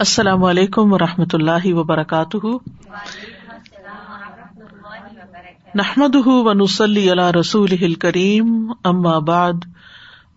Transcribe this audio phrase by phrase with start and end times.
[0.00, 2.46] السلام علیکم و رحمۃ اللہ وبرکاتہ۔
[5.74, 9.52] نحمد و نسلی اللہ رسول کریم ام آباد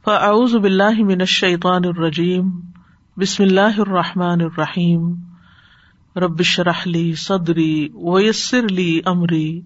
[0.05, 2.49] فعز باللہ من الشیطان الرجیم،
[3.17, 5.13] بسم اللہ الرحمٰن الرحیم۔
[6.15, 9.61] ربش رحلی صدری ویسر علی عمری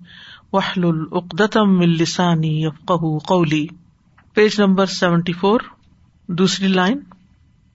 [0.53, 2.91] وحل العقدم السانی یفق
[3.27, 3.67] قولی۔
[4.33, 5.59] پیج نمبر سیونٹی فور،
[6.27, 6.99] دوسری لائن۔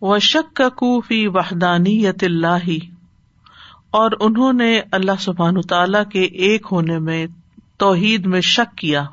[0.03, 2.69] و شک کا کوفی وحدانیت اللہ
[3.91, 7.27] اور انہوں نے اللہ سبحان تعالی کے ایک ہونے میں
[7.79, 9.05] توحید میں شک کیا۔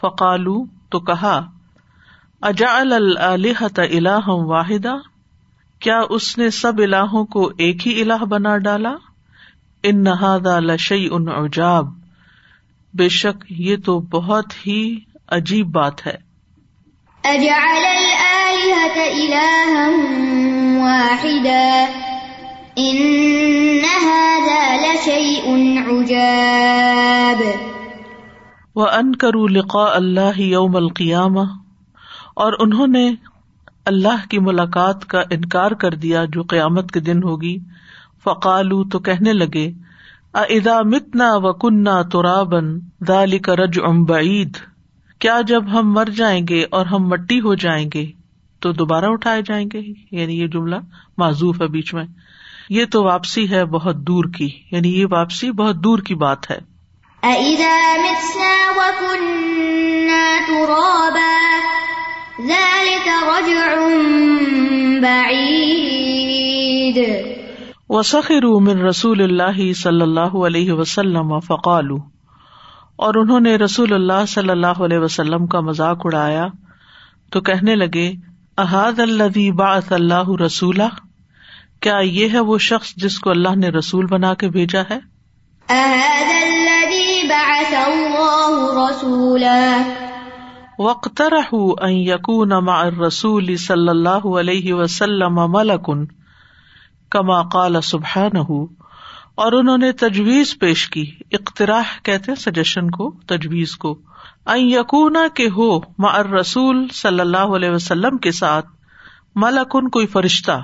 [0.00, 1.50] فقالو تو کہا
[2.40, 4.94] اجا الحت الہ واحدہ
[5.78, 8.94] کیا اس نے سب الہوں کو ایک ہی الہ بنا ڈالا؟
[9.82, 11.86] ان نہادا لشی ان عجاب۔
[12.94, 14.98] بے شک یہ تو بہت ہی
[15.28, 16.31] عجیب بات ہے۔
[17.24, 19.88] اجعل الآلهة إلها
[20.82, 21.86] واحدا؟
[22.78, 25.48] إن هذا لشيء
[25.90, 27.42] عجاب.
[28.76, 31.46] وأنكروا لقاء الله يوم القيامة،
[32.34, 33.10] اور انہوں نے
[33.86, 37.58] اللہ کی ملاقات کا انکار کر دیا جو قیامت کے دن ہوگی۔
[38.24, 39.72] فقالو تو کہنے لگے
[40.34, 42.78] ادا متنا و کنہ تو رابن
[43.08, 44.56] دالی کا رج ام بعید
[45.22, 48.06] کیا جب ہم مر جائیں گے اور ہم مٹی ہو جائیں گے
[48.60, 50.76] تو دوبارہ اٹھائے جائیں گے؟ یعنی یہ جملہ
[51.18, 52.04] معذوف ہے بیچ میں۔
[52.68, 56.58] یہ تو واپسی ہے بہت دور کی۔ یعنی یہ واپسی بہت دور کی بات ہے۔
[67.88, 72.11] وسخر من رسول اللہ صلی اللہ علیہ وسلم فقالو
[73.02, 76.46] اور انہوں نے رسول اللہ صلی اللہ علیہ وسلم کا مذاق اڑایا
[77.32, 78.12] تو کہنے لگے
[78.58, 80.80] احاد اللہ اللہ رسول
[81.80, 84.98] کیا یہ ہے وہ شخص جس کو اللہ نے رسول بنا کے بھیجا ہے؟
[90.78, 91.32] وقتر
[91.82, 92.52] یقون
[93.06, 96.04] رسول صلی اللہ علیہ وسلم ملکن
[97.10, 98.36] کما قال سبحان
[99.34, 103.98] اور انہوں نے تجویز پیش کی۔ اقتراح کہتے سجیشن کو، تجویز کو۔
[104.54, 108.66] یقونا کے ہو مر رسول صلی اللہ علیہ وسلم کے ساتھ
[109.34, 110.62] ملکن کوئی فرشتہ۔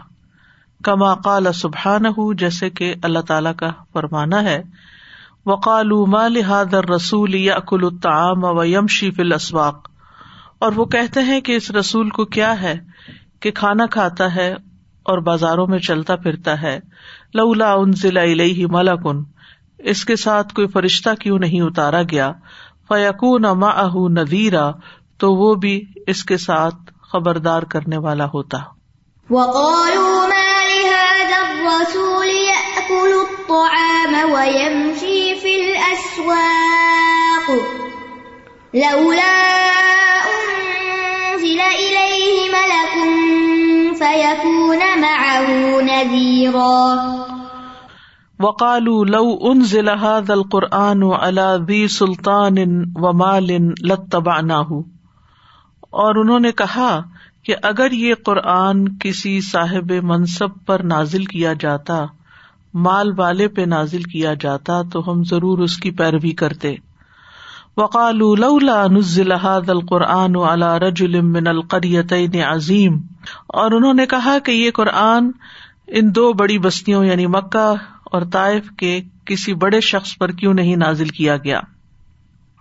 [0.84, 4.62] کما قال سبحان ہُ جیسے کہ اللہ تعالی کا فرمانا ہے۔
[5.46, 6.36] وقال مال
[6.74, 9.90] رسول یا اکل الطعام و یمشی فل اسواق
[10.58, 12.78] اور وہ کہتے ہیں کہ اس رسول کو کیا ہے
[13.40, 14.52] کہ کھانا کھاتا ہے
[15.02, 16.80] اور بازاروں میں چلتا پھرتا ہے۔
[17.34, 18.22] لولا ان ضلع
[18.70, 19.22] ملکن
[19.78, 22.32] اس کے ساتھ کوئی فرشتہ کیوں نہیں اتارا گیا؟
[22.88, 24.70] فیقون اہ ندیرا
[25.18, 26.76] تو وہ بھی اس کے ساتھ
[27.12, 28.58] خبردار کرنے والا ہوتا۔
[38.74, 39.34] لولا
[44.02, 47.32] انزل الیہ ملک
[48.42, 51.02] وقالو لو ان ضلع دل قرآن
[51.66, 52.54] ذی سلطان
[52.96, 53.50] و مال
[55.90, 57.00] اور انہوں نے کہا
[57.44, 62.06] کہ اگر یہ قرآن کسی صاحب منصب پر نازل کیا جاتا،
[62.74, 66.76] مال والے پہ نازل کیا جاتا، تو ہم ضرور اس کی پیروی کرتے۔
[67.78, 68.22] وقال
[68.92, 72.96] نزل هذا القرآن على رجل من القريتين عظیم
[73.46, 75.30] اور انہوں نے کہا کہ یہ قرآن
[75.86, 77.74] ان دو بڑی بستیوں یعنی مکہ
[78.04, 81.60] اور طائف کے کسی بڑے شخص پر کیوں نہیں نازل کیا گیا۔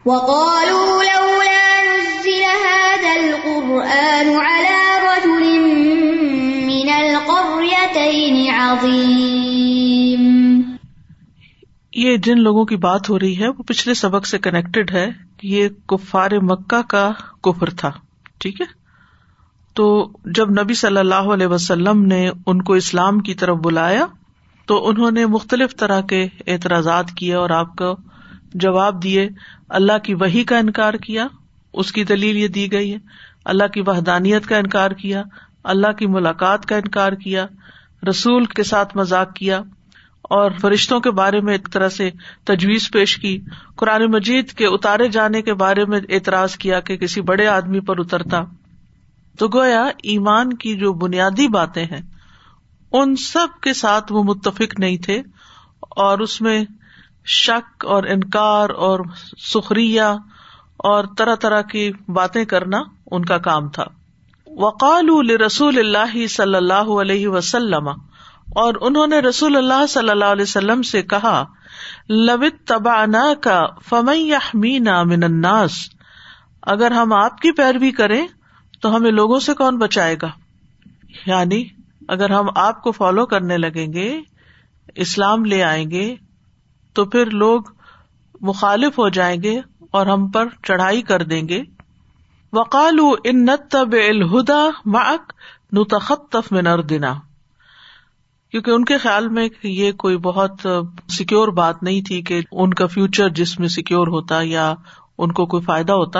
[0.05, 5.59] وقالوا لولا نزل هذا القرآن على رجل
[6.65, 9.56] من القريتين عظيم۔
[11.97, 15.07] یہ جن لوگوں کی بات ہو رہی ہے، وہ پچھلے سبق سے کنیکٹڈ ہے
[15.43, 17.11] یہ کفار مکہ کا
[17.43, 17.91] کفر تھا،
[18.39, 18.65] ٹھیک ہے؟
[19.75, 19.85] تو
[20.25, 24.05] جب نبی صلی اللہ علیہ وسلم نے ان کو اسلام کی طرف بلایا،
[24.65, 27.95] تو انہوں نے مختلف طرح کے اعتراضات کیے اور آپ کو
[28.53, 29.29] جواب دیے،
[29.69, 31.27] اللہ کی وہی کا انکار کیا،
[31.73, 32.97] اس کی دلیل یہ دی گئی ہے،
[33.45, 35.23] اللہ کی وحدانیت کا انکار کیا،
[35.63, 37.45] اللہ کی ملاقات کا انکار کیا،
[38.09, 39.61] رسول کے ساتھ مذاق کیا
[40.29, 42.09] اور فرشتوں کے بارے میں ایک طرح سے
[42.43, 43.41] تجویز پیش کی۔
[43.75, 47.99] قرآن مجید کے اتارے جانے کے بارے میں اعتراض کیا کہ کسی بڑے آدمی پر
[47.99, 48.41] اترتا۔
[49.39, 52.01] تو گویا ایمان کی جو بنیادی باتیں ہیں،
[52.91, 55.21] ان سب کے ساتھ وہ متفق نہیں تھے
[55.89, 56.65] اور اس میں
[57.25, 58.99] شک اور انکار اور
[59.53, 60.01] سخریہ
[60.77, 62.81] اور طرح طرح کی باتیں کرنا
[63.11, 63.85] ان کا کام تھا۔
[64.47, 67.89] وقال رسول اللہ صلی اللہ علیہ وسلم
[68.55, 71.45] اور انہوں نے رسول اللہ صلی اللہ علیہ وسلم سے کہا
[72.09, 73.05] لبت تبا
[73.41, 75.71] کا فمئی من الناس،
[76.61, 78.27] اگر ہم آپ کی پیروی کریں
[78.81, 80.29] تو ہمیں لوگوں سے کون بچائے گا؟
[81.25, 81.63] یعنی
[82.07, 84.21] اگر ہم آپ کو فالو کرنے لگیں گے،
[84.95, 86.15] اسلام لے آئیں گے،
[86.93, 87.61] تو پھر لوگ
[88.41, 89.61] مخالف ہو جائیں گے
[89.91, 91.63] اور ہم پر چڑھائی کر دیں گے۔
[92.53, 95.33] وقال ان نتب الہدا مک
[95.73, 97.13] نتخطف من اردنا۔
[98.57, 100.67] کیونکہ ان کے خیال میں یہ کوئی بہت
[101.09, 104.73] سیکور بات نہیں تھی کہ ان کا فیوچر جس میں سیکور ہوتا یا
[105.17, 106.19] ان کو کوئی فائدہ ہوتا۔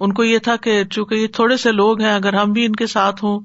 [0.00, 2.76] ان کو یہ تھا کہ چونکہ یہ تھوڑے سے لوگ ہیں، اگر ہم بھی ان
[2.76, 3.40] کے ساتھ ہوں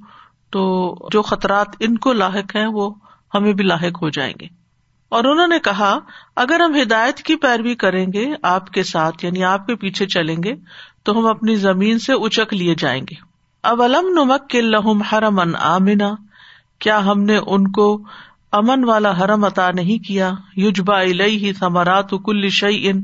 [0.52, 2.94] تو جو خطرات ان کو لاحق ہیں وہ
[3.36, 4.48] ہمیں بھی لاحق ہو جائیں گے۔
[5.10, 6.00] اور انہوں نے کہا،
[6.36, 10.38] اگر ہم ہدایت کی پیروی کریں گے، آپ کے ساتھ یعنی آپ کے پیچھے چلیں
[10.44, 10.54] گے،
[11.04, 13.16] تو ہم اپنی زمین سے اچک لیے جائیں گے۔
[13.64, 16.16] اب علم نمک کے لہم حرم ان آمنا
[16.84, 18.02] کیا ہم نے ان کو
[18.52, 23.02] امن والا حرم عطا نہیں کیا؟ یوجبا ہی ثمرات کل شعی ان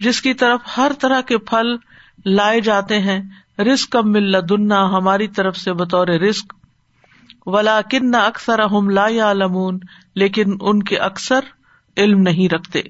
[0.00, 1.76] جس کی طرف ہر طرح کے پھل
[2.24, 3.20] لائے جاتے ہیں
[3.58, 6.52] رسک کم مل دنا ہماری طرف سے بطور رسک
[7.46, 9.78] ولا کن اکثر ہم لا لمون
[10.14, 11.40] لیکن ان کے اکثر
[11.96, 12.82] علم نہیں رکھتے۔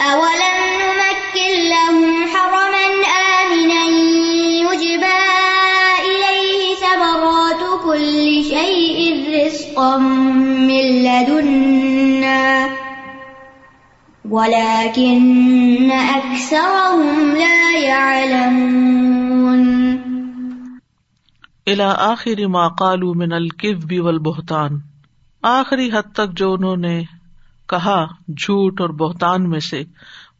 [0.00, 2.86] أولم نمكن لهم حرما
[3.20, 3.84] آمنا
[4.64, 5.20] يجبى
[6.00, 8.98] إليه ثمرات كل شيء
[9.28, 9.98] رزقا
[10.68, 12.70] من لدنا
[14.30, 19.62] ولكن أكثرهم لا يعلمون
[21.68, 24.80] الى آخر ما قالوا من الكذب والبهتان
[25.42, 27.19] آخری حد تک جو انہوں نے
[27.70, 29.82] کہا جھوٹ اور بہتان میں سے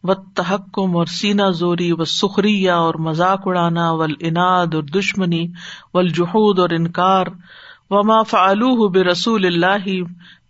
[0.05, 5.47] و تحکم اور سینا زوری و سخریا اور مذاق اڑانا ول اناد اور دشمنی،
[5.93, 7.27] والجحود اور انکار،
[7.91, 9.89] وما فعلوه برسول اللہ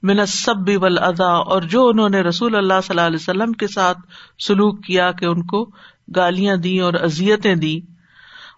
[0.03, 3.99] منصب ول ادا اور جو انہوں نے رسول اللہ صلی اللہ علیہ وسلم کے ساتھ
[4.43, 5.65] سلوک کیا کہ ان کو
[6.17, 7.79] گالیاں دی اور ازیتیں دی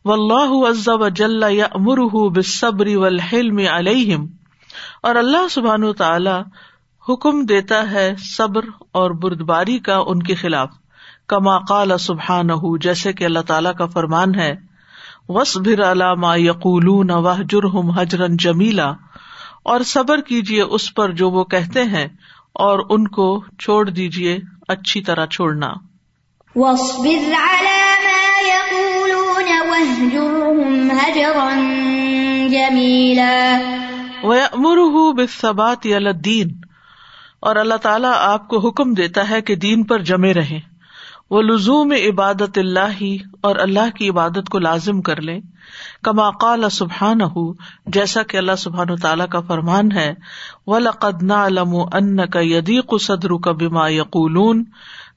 [0.04, 0.52] و اللہ
[0.88, 4.26] و جل یا امرح بصبری والحلم علیہم
[5.02, 6.38] اور اللہ سبحان تعالی
[7.08, 10.68] حکم دیتا ہے صبر اور بردباری کا ان کے خلاف۔
[11.28, 12.48] کما قال سبحان
[12.80, 14.54] جیسے کہ اللہ تعالیٰ کا فرمان ہے
[15.28, 18.92] وس بھر علامہ یقول واہ جرحم حجرن جمیلا۔
[19.62, 22.08] اور صبر کیجیے اس پر جو وہ کہتے ہیں
[22.52, 24.38] اور ان کو چھوڑ دیجیے
[24.68, 25.72] اچھی طرح چھوڑنا۔
[26.56, 26.76] وہ
[35.52, 36.61] بات الدین۔
[37.42, 40.60] اور اللہ تعالیٰ آپ کو حکم دیتا ہے کہ دین پر جمے رہے
[41.30, 45.40] وہ لزوم عبادت اللہ ہی اور اللہ کی عبادت کو لازم کر لیں۔
[46.02, 47.54] کما قال سبحان ہُ
[47.86, 50.14] جیسا کہ اللہ سبحان تعالیٰ کا فرمان ہے۔
[50.66, 54.62] و لقد علم ان کا یدیق صدر کا بیما یقول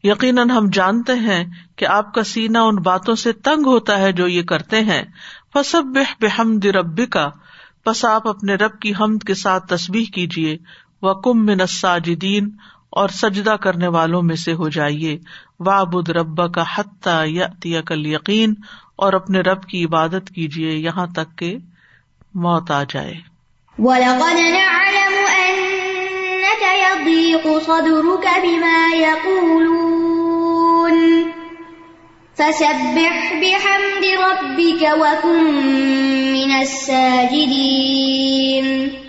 [0.03, 1.45] یقیناً ہم جانتے ہیں
[1.75, 5.03] کہ آپ کا سینا ان باتوں سے تنگ ہوتا ہے جو یہ کرتے ہیں۔
[5.53, 7.29] فصب بحمد رب کا
[7.85, 10.57] بس آپ اپنے رب کی حمد کے ساتھ تصبیح کیجیے
[11.01, 12.49] و کم من الساجدین
[12.89, 15.17] اور سجدہ کرنے والوں میں سے ہو جائیے۔
[15.59, 18.53] وابد رب کا حتیٰ یا کل یقین
[18.95, 21.57] اور اپنے رب کی عبادت کیجیے یہاں تک کہ
[22.33, 23.13] موت آ جائے۔
[23.79, 31.29] وَلَقَدْ نَعْلَمُ أَنَّكَ يَضِيقُ صَدْرُكَ بِمَا يَقُولُونَ۔
[32.37, 35.53] فَسَبِّحْ بِحَمْدِ رَبِّكَ وَكُن
[36.31, 39.04] مِّنَ السَّاجِدِينَ۔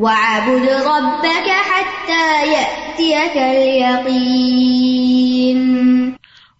[0.00, 6.10] وَعَبُدْ رَبَّكَ حَتَّى يَأْتِيَكَ الْيَقِينَ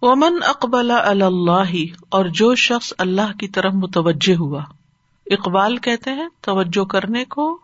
[0.03, 1.73] ومن اقبال اللہ
[2.09, 4.63] اور جو شخص اللہ کی طرف متوجہ ہوا۔
[5.31, 7.59] اقبال کہتے ہیں توجہ کرنے کو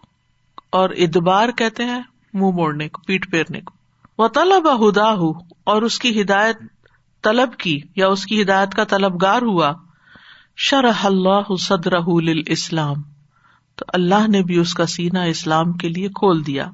[0.71, 2.03] اور ادبار کہتے ہیں
[2.35, 3.73] منہ موڑنے کو پیٹ پھیرنے کو۔
[4.19, 5.33] وہ طلب ہدا ہو
[5.65, 6.57] اور اس کی ہدایت
[7.23, 9.73] طلب کی یا اس کی ہدایت کا طلبگار ہوا۔
[10.57, 11.93] شرح اللہ صدر
[12.47, 13.14] اسلام
[13.77, 16.69] تو اللہ نے بھی اس کا سینا اسلام کے لیے کھول دیا۔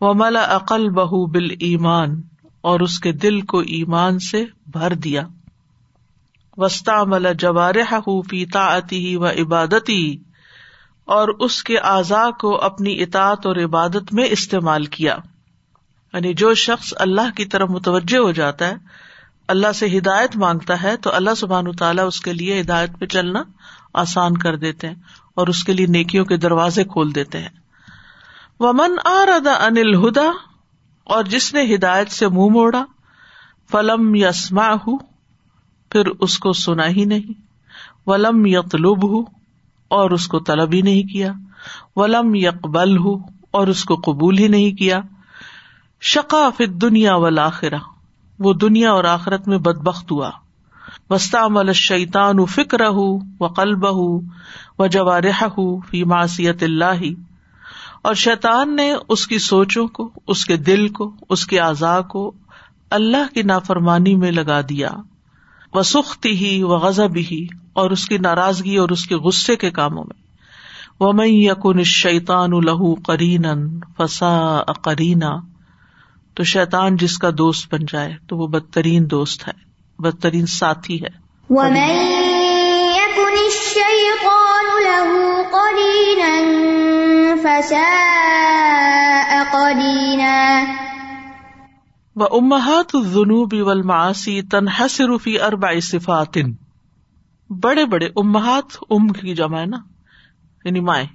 [0.00, 2.20] وہ ملا عقل بہ بال ایمان
[2.60, 5.22] اور اس کے دل کو ایمان سے بھر دیا۔
[6.56, 7.94] وسطی ملا جوارح
[8.92, 10.16] ہی و عبادتی
[11.04, 15.16] اور اس کے اعضاء کو اپنی اطاط اور عبادت میں استعمال کیا۔
[16.12, 18.74] یعنی جو شخص اللہ کی طرف متوجہ ہو جاتا ہے،
[19.48, 23.42] اللہ سے ہدایت مانگتا ہے، تو اللہ سبحان تعالیٰ اس کے لیے ہدایت پہ چلنا
[23.94, 24.94] آسان کر دیتے ہیں۔
[25.36, 27.48] اور اس کے لیے نیکیوں کے دروازے کھول دیتے ہیں۔
[28.60, 30.30] ومن آ ردا انل ہدا
[31.04, 32.84] اور جس نے ہدایت سے منہ موڑا،
[33.70, 34.96] فلم یسما ہو
[35.90, 37.40] پھر اس کو سنا ہی نہیں۔
[38.06, 39.20] ولم یتلب ہو
[39.88, 41.32] اور اس کو طلب ہی نہیں کیا۔
[41.96, 43.14] ولم یکبل ہو
[43.50, 45.00] اور اس کو قبول ہی نہیں کیا۔
[46.00, 47.78] شقا فت دنیا ولاخرا
[48.38, 50.30] وہ دنیا اور آخرت میں بدبخت ہوا۔
[51.10, 54.22] وسطام شیتان فکر ہُ و قلب ہُ
[54.78, 55.44] و جوارح
[55.90, 57.02] فی معصیت اللہ۔
[58.02, 62.34] اور شیطان نے اس کی سوچوں کو، اس کے دل کو، اس کے اعضاء کو
[62.90, 64.90] اللہ کی نافرمانی میں لگا دیا۔
[65.74, 69.70] وہ سختی ہی و غزب ہی، اور اس کی ناراضگی اور اس کے غصے کے
[69.70, 70.22] کاموں میں۔
[71.00, 73.44] وہ میں یقن شیتان الہ کرین
[73.96, 75.36] فسا کرینا
[76.34, 79.65] تو شیطان جس کا دوست بن جائے، تو وہ بدترین دوست ہے۔
[79.98, 81.26] بدترین ساتھی ہے۔
[92.16, 96.38] و امہات الذنوب والمعاصی تنحصر فی اربع صفات۔
[97.50, 99.76] بڑے بڑے امہات ام کی جمع ہے نا۔
[100.64, 101.06] یعنی مائیں۔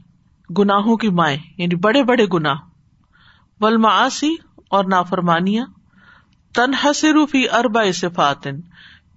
[0.54, 2.56] گناہوں کی مائیں۔ یعنی بڑے بڑے گناہ۔
[3.62, 4.36] والمعاصی
[4.70, 5.66] اور نافرمانیاں۔
[6.56, 8.48] تنحصر فی اربع صفات۔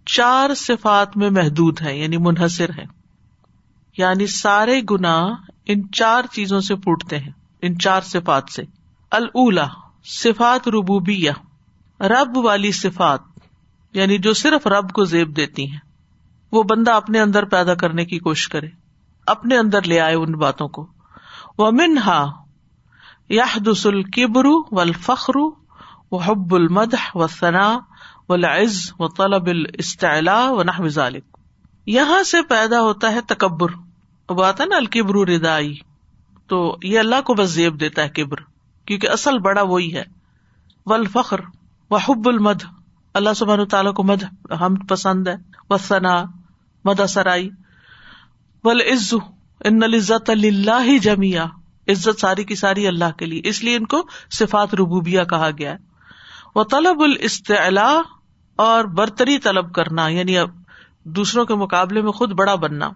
[0.06, 2.84] چار صفات میں محدود ہے یعنی منحصر ہے
[3.99, 5.26] یعنی سارے گنا
[5.66, 7.32] ان چار چیزوں سے پوٹتے ہیں،
[7.62, 8.62] ان چار صفات سے۔
[9.11, 11.30] اللہ صفات ربوبیہ۔
[12.00, 13.20] رب والی صفات
[13.92, 15.78] یعنی جو صرف رب کو زیب دیتی ہیں۔
[16.52, 18.68] وہ بندہ اپنے اندر پیدا کرنے کی کوشش کرے،
[19.26, 20.87] اپنے اندر لے آئے ان باتوں کو۔
[21.58, 22.26] وہ منہا
[23.28, 25.37] یادس القبر و الفخر
[26.12, 27.78] و حب المد و ثنا
[28.28, 31.37] و لز و طلب الاستعلا و نہ ذالک
[31.87, 33.69] یہاں سے پیدا ہوتا ہے تکبر.
[34.28, 35.75] وہ آتا ہے نا الکبر ردائی
[36.47, 38.37] تو یہ اللہ کو بس زیب دیتا ہے کبر.
[38.85, 40.04] کیونکہ اصل بڑا وہی ہے.
[40.87, 41.40] ول فخر
[41.90, 42.62] و حب المد
[43.14, 44.23] اللہ سبحان تعالیٰ کو مد
[44.61, 45.37] ہم پسند ہے
[45.71, 46.25] و ثنا
[46.85, 47.50] مد سرائی.
[48.64, 49.14] ول عز
[49.64, 51.45] ان العزت اللہ جمیا
[51.88, 53.40] عزت ساری کی ساری اللہ کے لیے.
[53.45, 55.93] اس لیے ان کو صفات ربوبیا کہا گیا ہے.
[56.54, 58.00] وہ طلب الاستعلا
[58.56, 60.49] اور برتری طلب کرنا یعنی اب
[61.04, 62.90] دوسروں کے مقابلے میں خود بڑا بننا۔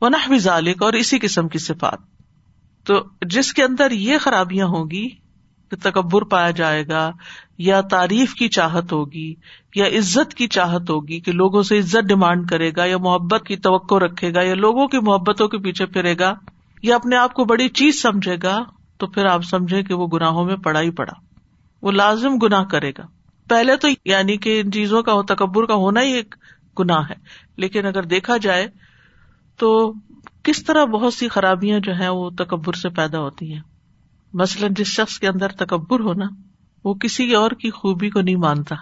[0.00, 1.98] وہ نہ ذالک اور اسی قسم کی صفات۔
[2.86, 2.94] تو
[3.26, 5.08] جس کے اندر یہ خرابیاں ہوگی
[5.70, 7.10] کہ تکبر پایا جائے گا،
[7.58, 9.34] یا تعریف کی چاہت ہوگی،
[9.74, 13.56] یا عزت کی چاہت ہوگی کہ لوگوں سے عزت ڈیمانڈ کرے گا، یا محبت کی
[13.56, 16.34] توقع رکھے گا، یا لوگوں کی محبتوں کے پیچھے پھرے گا،
[16.82, 18.64] یا اپنے آپ کو بڑی چیز سمجھے گا،
[18.96, 21.31] تو پھر آپ سمجھے کہ وہ گناہوں میں پڑا ہی پڑا۔
[21.82, 23.06] وہ لازم گناہ کرے گا۔
[23.48, 26.34] پہلے تو یعنی کہ ان چیزوں کا تکبر کا ہونا ہی ایک
[26.78, 27.14] گناہ ہے۔
[27.56, 28.66] لیکن اگر دیکھا جائے
[29.56, 29.94] تو
[30.42, 33.60] کس طرح بہت سی خرابیاں جو ہیں وہ تکبر سے پیدا ہوتی ہیں۔
[34.32, 36.26] مثلاً جس شخص کے اندر تکبر ہونا
[36.84, 38.74] وہ کسی اور کی خوبی کو نہیں مانتا۔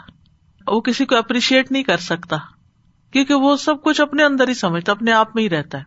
[0.66, 2.36] وہ کسی کو اپریشیٹ نہیں کر سکتا۔
[3.10, 5.84] کیونکہ وہ سب کچھ اپنے اندر ہی سمجھتا، اپنے آپ میں ہی رہتا ہے۔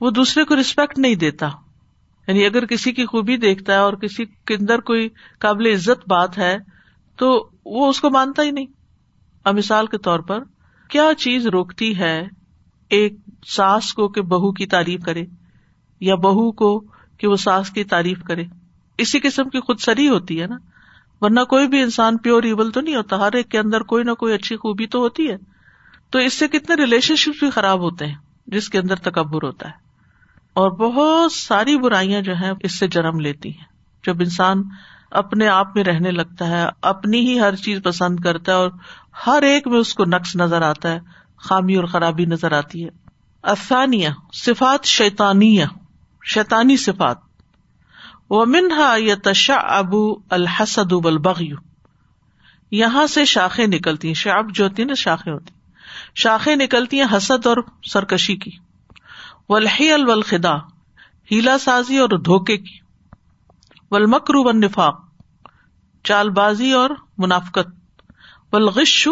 [0.00, 1.48] وہ دوسرے کو ریسپیکٹ نہیں دیتا۔
[2.30, 5.08] یعنی اگر کسی کی خوبی دیکھتا ہے اور کسی کے اندر کوئی
[5.38, 6.58] قابل عزت بات ہے،
[7.16, 8.66] تو وہ اس کو مانتا ہی نہیں۔
[9.44, 10.38] اب مثال کے طور پر،
[10.88, 12.28] کیا چیز روکتی ہے
[12.88, 13.14] ایک
[13.46, 15.24] ساس کو کہ بہو کی تعریف کرے،
[16.00, 16.84] یا بہو کو
[17.18, 18.44] کہ وہ ساس کی تعریف کرے؟
[18.98, 20.56] اسی قسم کی خود سری ہوتی ہے نا۔
[21.20, 24.12] ورنہ کوئی بھی انسان پیور ایول تو نہیں ہوتا، ہر ایک کے اندر کوئی نہ
[24.12, 25.36] کوئی اچھی خوبی تو ہوتی ہے۔
[26.10, 28.14] تو اس سے کتنے ریلیشن شپ بھی خراب ہوتے ہیں،
[28.46, 29.89] جس کے اندر تکبر ہوتا ہے۔
[30.54, 33.64] اور بہت ساری برائیاں جو ہیں اس سے جنم لیتی ہیں۔
[34.06, 34.62] جب انسان
[35.10, 38.70] اپنے آپ میں رہنے لگتا ہے، اپنی ہی ہر چیز پسند کرتا ہے اور
[39.26, 41.00] ہر ایک میں اس کو نقص نظر آتا ہے،
[41.36, 42.88] خامی اور خرابی نظر آتی ہے۔
[43.42, 45.64] افسانیہ صفات شیتانیہ
[46.24, 47.16] شیتانی صفات۔
[48.30, 51.42] وہ منہا یا تشا ابو الحسد البغ
[52.70, 55.54] یہاں سے شاخیں نکلتی ہیں، شعب جو ہوتی ہیں نا، شاخیں ہوتی
[56.14, 58.50] شاخیں نکلتی ہیں حسد اور سرکشی کی۔
[59.50, 60.56] ولحی الخدا
[61.32, 62.78] ہیلا سازی اور دھوکے کی
[63.90, 65.00] ولمکرو و نفاق
[66.04, 67.68] چال بازی اور منافقت
[68.52, 69.08] ولغش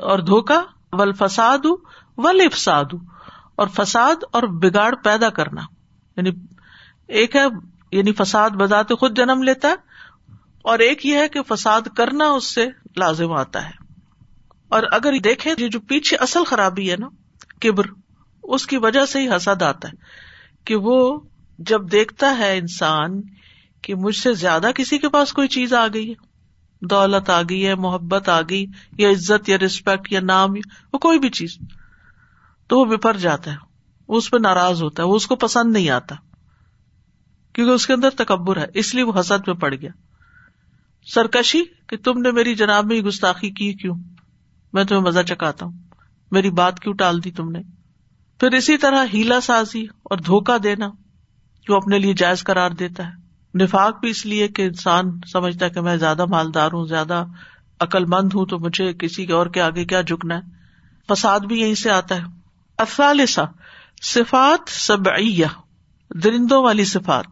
[0.00, 2.94] اور دھوکا ول فساد
[3.56, 5.60] اور فساد اور بگاڑ پیدا کرنا۔
[6.16, 6.30] یعنی
[7.08, 7.44] ایک ہے
[7.92, 9.74] یعنی فساد بذات خود جنم لیتا ہے،
[10.62, 13.72] اور ایک یہ ہے کہ فساد کرنا اس سے لازم آتا ہے۔
[14.68, 17.08] اور اگر دیکھیں، یہ جو پیچھے اصل خرابی ہے نا،
[17.60, 17.84] کبر
[18.44, 19.96] اس کی وجہ سے ہی حسد آتا ہے
[20.64, 21.20] کہ وہ
[21.58, 23.20] جب دیکھتا ہے انسان
[23.82, 26.14] کہ مجھ سے زیادہ کسی کے پاس کوئی چیز آ گئی ہے،
[26.80, 28.66] دولت آ گئی ہے، محبت آ گئی،
[28.98, 30.54] یا عزت، یا ریسپیکٹ یا نام
[30.92, 31.58] وہ کوئی بھی چیز،
[32.66, 33.56] تو وہ بپر جاتا ہے،
[34.08, 36.14] وہ اس پہ ناراض ہوتا ہے، وہ اس کو پسند نہیں آتا،
[37.52, 39.90] کیونکہ اس کے اندر تکبر ہے، اس لیے وہ حسد میں پڑ گیا۔
[41.14, 43.94] سرکشی کہ تم نے میری جناب میں گستاخی کی کیوں؟
[44.72, 45.72] میں تمہیں مزہ چکاتا ہوں،
[46.30, 47.58] میری بات کیوں ٹال دی تم نے؟
[48.44, 50.88] پھر اسی طرح ہیلا سازی اور دھوکا دینا
[51.68, 53.12] جو اپنے لیے جائز قرار دیتا ہے۔
[53.62, 57.24] نفاق بھی اس لیے کہ انسان سمجھتا ہے کہ میں زیادہ مالدار ہوں، زیادہ
[57.80, 60.40] عقل مند ہوں، تو مجھے کسی اور کے آگے کیا جھکنا ہے؟
[61.08, 62.22] فساد بھی یہیں سے آتا ہے۔
[62.78, 63.42] افالسا
[64.02, 65.04] صفات سب
[66.24, 67.26] درندوں والی صفات۔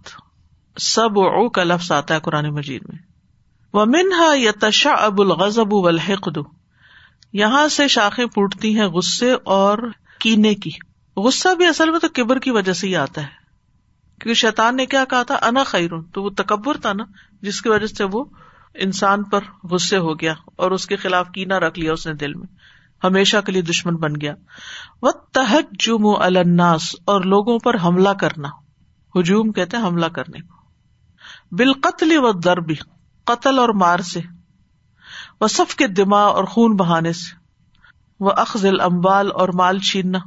[0.81, 2.99] سب او کا لفظ آتا ہے قرآن مجید میں۔
[3.73, 6.39] وہ منہا یا تشا اب الغضب الحقد
[7.33, 9.79] یہاں سے شاخیں پوٹتی ہیں غصے اور
[10.21, 13.43] کینے کی۔ غصہ بھی اصل میں تو کبر کی وجہ سے ہی آتا ہے۔
[14.21, 17.05] کیونکہ شیطان نے کیا کہا تھا؟ انا خیر تو وہ تکبر تھا نا،
[17.43, 18.25] جس کی وجہ سے وہ
[18.75, 22.35] انسان پر غصے ہو گیا اور اس کے خلاف کینا رکھ لیا اس نے دل
[22.35, 22.47] میں۔
[23.05, 24.35] ہمیشہ کے لیے دشمن بن گیا۔
[25.03, 28.49] وہ تحت جم الناس۔ اور لوگوں پر حملہ کرنا۔
[29.19, 30.57] ہجوم کہتے حملہ کرنے کو۔
[31.53, 32.75] بالقتل و دربی
[33.25, 34.21] قتل اور مار سے۔
[35.41, 37.37] وہ سف کے دماغ اور خون بہانے سے۔
[38.21, 40.19] وہ اخذ امبال اور مال چھیننا۔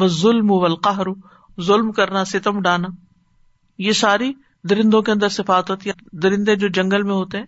[0.00, 1.06] وہ ظلم و القہر،
[1.60, 2.88] ظلم کرنا، ستم ڈانا۔
[3.78, 4.32] یہ ساری
[4.64, 7.46] درندوں کے اندر صفات ہوتی ہے درندے جو جنگل میں ہوتے ہیں،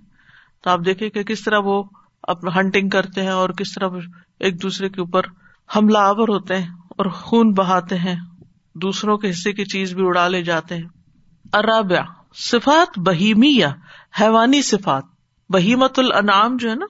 [0.64, 1.82] تو آپ دیکھیں کہ کس طرح وہ
[2.22, 3.88] اپنا ہنٹنگ کرتے ہیں اور کس طرح
[4.40, 5.22] ایک دوسرے کے اوپر
[5.76, 8.16] حملہ آور ہوتے ہیں اور خون بہاتے ہیں۔
[8.74, 10.88] دوسروں کے حصے کی چیز بھی اڑا لے جاتے ہیں۔
[11.52, 12.02] ارابیا
[12.34, 13.70] صفات بہیمی یا
[14.20, 15.04] حیوانی صفات۔
[15.48, 16.86] بہیمت الانعام جو ہے نا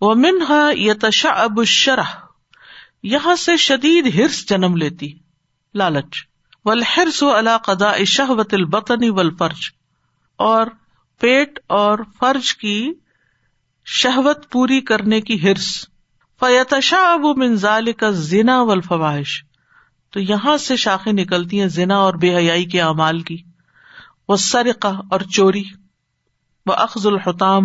[0.00, 2.23] وہ منہا یتشا اب شرح
[3.04, 5.12] یہاں سے شدید ہرس جنم لیتی۔
[5.74, 6.16] لالچ۔
[6.64, 9.70] والحرس علا قضاء شہوت البطن والفرج۔
[10.36, 10.66] اور
[11.20, 12.92] پیٹ اور فرج کی
[13.84, 15.88] شہوت پوری کرنے کی ہرس۔
[16.40, 19.44] فیتشا ابو منظال کا زنا و الفواہش
[20.10, 23.36] تو یہاں سے شاخیں نکلتی ہیں زنا اور بے حیائی کے اعمال کی۔
[24.28, 25.64] وہ سرقہ اور چوری۔
[26.66, 27.64] وہ اخذ الحتام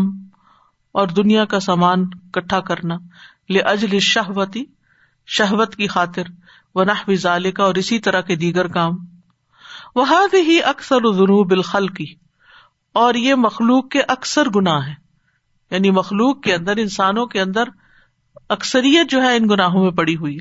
[0.91, 2.96] اور دنیا کا سامان کٹھا کرنا۔
[3.50, 4.65] لے اجل شہوتی
[5.38, 6.24] شہوت کی خاطر
[6.75, 8.97] وہ نہ ظال کا اور اسی طرح کے دیگر کام۔
[9.95, 12.15] وہ ہی اکثر جنوب الخل کی
[12.93, 14.93] اور یہ مخلوق کے اکثر گناہ ہے
[15.71, 17.63] یعنی مخلوق کے اندر، انسانوں کے اندر
[18.49, 20.38] اکثریت جو ہے ان گناہوں میں پڑی ہوئی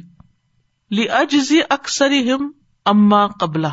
[0.91, 2.51] لی اجزی اکثر ہم
[2.85, 3.65] اما قبل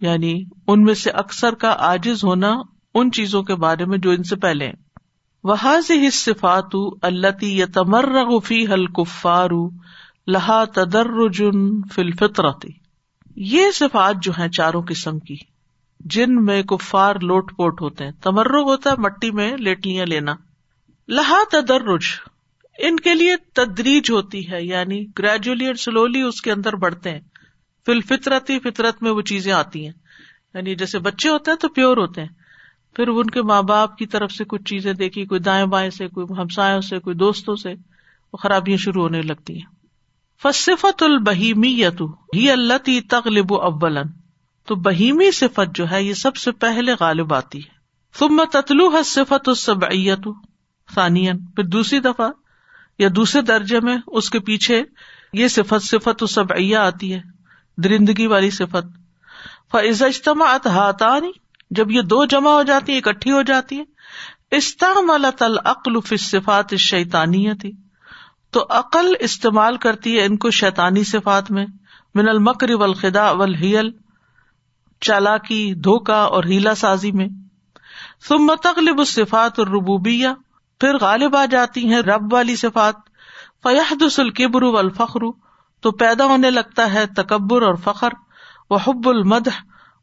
[0.00, 2.52] یعنی ان میں سے اکثر کا آجز ہونا
[2.94, 4.72] ان چیزوں کے بارے میں جو ان سے پہلے
[5.44, 5.56] وہ
[6.12, 9.50] صفات اللہ یا تمر فی حل کفار
[10.26, 12.10] لہا تدرجن فل
[13.36, 15.36] یہ صفات جو ہیں چاروں قسم کی،
[16.00, 20.34] جن میں کفار لوٹ پوٹ ہوتے ہیں۔ تمرغ ہوتا ہے مٹی میں لیٹلیاں لینا۔
[21.08, 22.04] لہا تدرج،
[22.78, 27.20] ان کے لیے تدریج ہوتی ہے یعنی گریجولی اور سلولی اس کے اندر بڑھتے ہیں۔
[27.86, 29.92] فل فطرت ہی فطرت میں وہ چیزیں آتی ہیں۔
[30.54, 32.43] یعنی جیسے بچے ہوتے ہیں تو پیور ہوتے ہیں۔
[32.96, 36.08] پھر ان کے ماں باپ کی طرف سے کچھ چیزیں دیکھی، کوئی دائیں بائیں سے،
[36.08, 37.74] کوئی ہمسایوں سے، کوئی دوستوں سے،
[38.32, 39.74] وہ خرابیاں شروع ہونے لگتی ہیں۔
[40.42, 43.98] فصفت البہیمی یتو ہی اللہ تی تغلب ابل
[44.66, 47.74] تو بہیمی صفت جو ہے، یہ سب سے پہلے غالب آتی ہے۔
[48.18, 50.28] ثم تتلو ہے صفت السبعیت
[50.94, 52.30] ثانیہ پھر دوسری دفعہ
[52.98, 54.82] یا دوسرے درجے میں اس کے پیچھے
[55.32, 57.20] یہ صفت صفت السبعیہ آتی ہے،
[57.76, 58.86] درندگی والی صفت۔
[59.72, 63.84] فض اجتماع ہاتانی جب یہ دو جمع ہو جاتی ہیں، اکٹھی ہو جاتی ہے
[64.50, 67.72] استعمال تل عقل صفات شیتانی تھی
[68.50, 71.66] تو عقل استعمال کرتی ہے ان کو شیتانی صفات میں،
[72.14, 73.90] من المکر والخدا والحیل،
[75.00, 77.28] چالاکی، دھوکا اور ہیلا سازی میں۔
[78.28, 80.28] ثم تغلب الصفات الربوبیہ،
[80.80, 82.94] پھر غالب آ جاتی ہیں رب والی صفات۔
[83.62, 85.20] فیحدث الکبر والفخر،
[85.80, 88.08] تو پیدا ہونے لگتا ہے تکبر اور فخر۔
[88.70, 89.48] وہ حب المد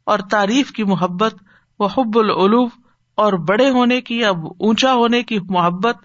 [0.06, 1.34] اور تعریف کی محبت۔
[1.82, 2.64] وہ حب العلو
[3.14, 5.96] اور بڑے ہونے کی اب اونچا ہونے کی محبت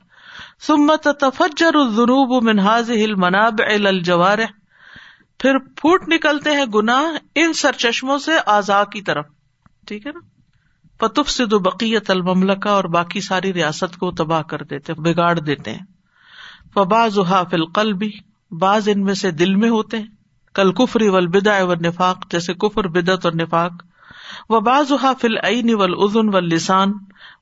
[0.68, 4.38] سمت تفجر الجنوب منہاز ہل مناب الجوار
[5.40, 7.04] پھر پھوٹ نکلتے ہیں گنا
[7.36, 9.26] ان سر چشموں سے آزا کی طرف۔
[9.88, 10.20] ٹھیک ہے نا؟
[10.98, 15.72] پتف سے دو بقیت الملکا اور باقی ساری ریاست کو تباہ کر دیتے بگاڑ دیتے
[15.72, 15.86] ہیں۔
[16.74, 18.10] فباز فل قلبی
[18.52, 20.08] بعض ان میں سے دل میں ہوتے ہیں۔
[20.54, 23.72] کل کفری ول بدا و نفاق جیسے کفر بدت اور نفاق۔
[24.50, 26.94] و بعض فل عین ول ازن و لسان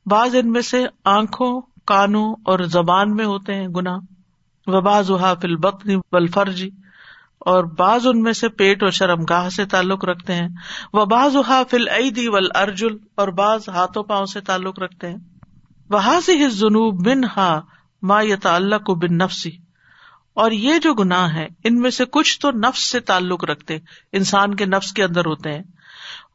[0.06, 3.98] بعض ان میں سے آنکھوں، کانوں اور زبان میں ہوتے ہیں گنا
[4.68, 6.70] و بعض فل بطن ول فرجی
[7.40, 10.48] اور بعض ان میں سے پیٹ اور شرم گاہ سے تعلق رکھتے ہیں
[10.94, 11.36] وہ بعض
[11.70, 15.18] فل عیدی ول ارجل اور بعض ہاتھوں پاؤں سے تعلق رکھتے ہیں۔
[15.90, 17.60] وہ سے جنوب بن ہا
[18.02, 19.52] ما یہ تعلق بن نفسی
[20.34, 23.78] اور یہ جو گناہ ہے ان میں سے کچھ تو نفس سے تعلق رکھتے،
[24.12, 25.64] انسان کے نفس کے اندر ہوتے ہیں۔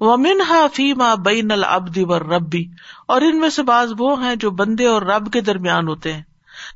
[0.01, 2.65] منہا فی ماں بین العبد و ربی
[3.09, 6.23] اور ان میں سے بعض وہ ہیں جو بندے اور رب کے درمیان ہوتے ہیں۔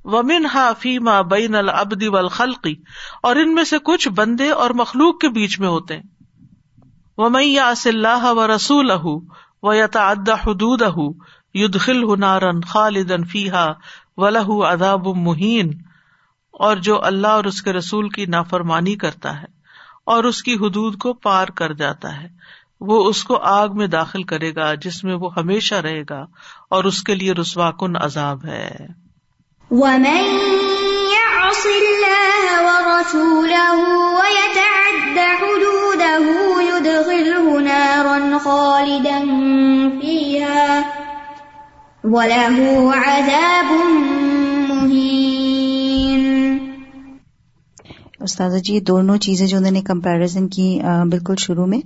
[0.04, 2.74] ومن ہا فی ما بین العبد والخلقی
[3.22, 6.02] اور ان میں سے کچھ بندے اور مخلوق کے بیچ میں ہوتے ہیں۔
[7.18, 10.94] ومن یعص اللہ و رسول و یتعد حدودہ،
[11.54, 13.72] یدخلہ نارا خالدا فیہا
[14.16, 15.70] ولہ عذاب مہین،
[16.52, 19.46] اور جو اللہ اور اس کے رسول کی نافرمانی کرتا ہے
[20.06, 22.28] اور اس کی حدود کو پار کر جاتا ہے۔
[22.80, 26.26] وہ اس کو آگ میں داخل کرے گا جس میں وہ ہمیشہ رہے گا
[26.70, 28.70] اور اس کے لیے رسوا کن عذاب ہے۔
[42.04, 43.84] وَلَهُ عَذَابٌ
[44.68, 45.23] مُّهِينٌ
[48.20, 51.80] استاذہ جی دونوں چیزیں جو انہوں نے کمپیرزن کی بالکل شروع میں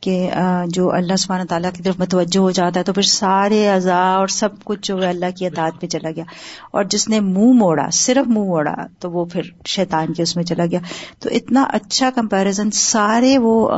[0.00, 0.30] کہ
[0.66, 4.26] جو اللہ سبحانہ تعالیٰ کی طرف متوجہ ہو جاتا ہے تو پھر سارے اعضاء اور
[4.26, 6.24] سب کچھ جو ہے اللہ کی اطاعت میں چلا گیا۔
[6.70, 10.44] اور جس نے منہ موڑا صرف منہ موڑا تو وہ پھر شیطان کے اس میں
[10.44, 10.80] چلا گیا۔
[11.18, 13.68] تو اتنا اچھا کمپیرزن سارے وہ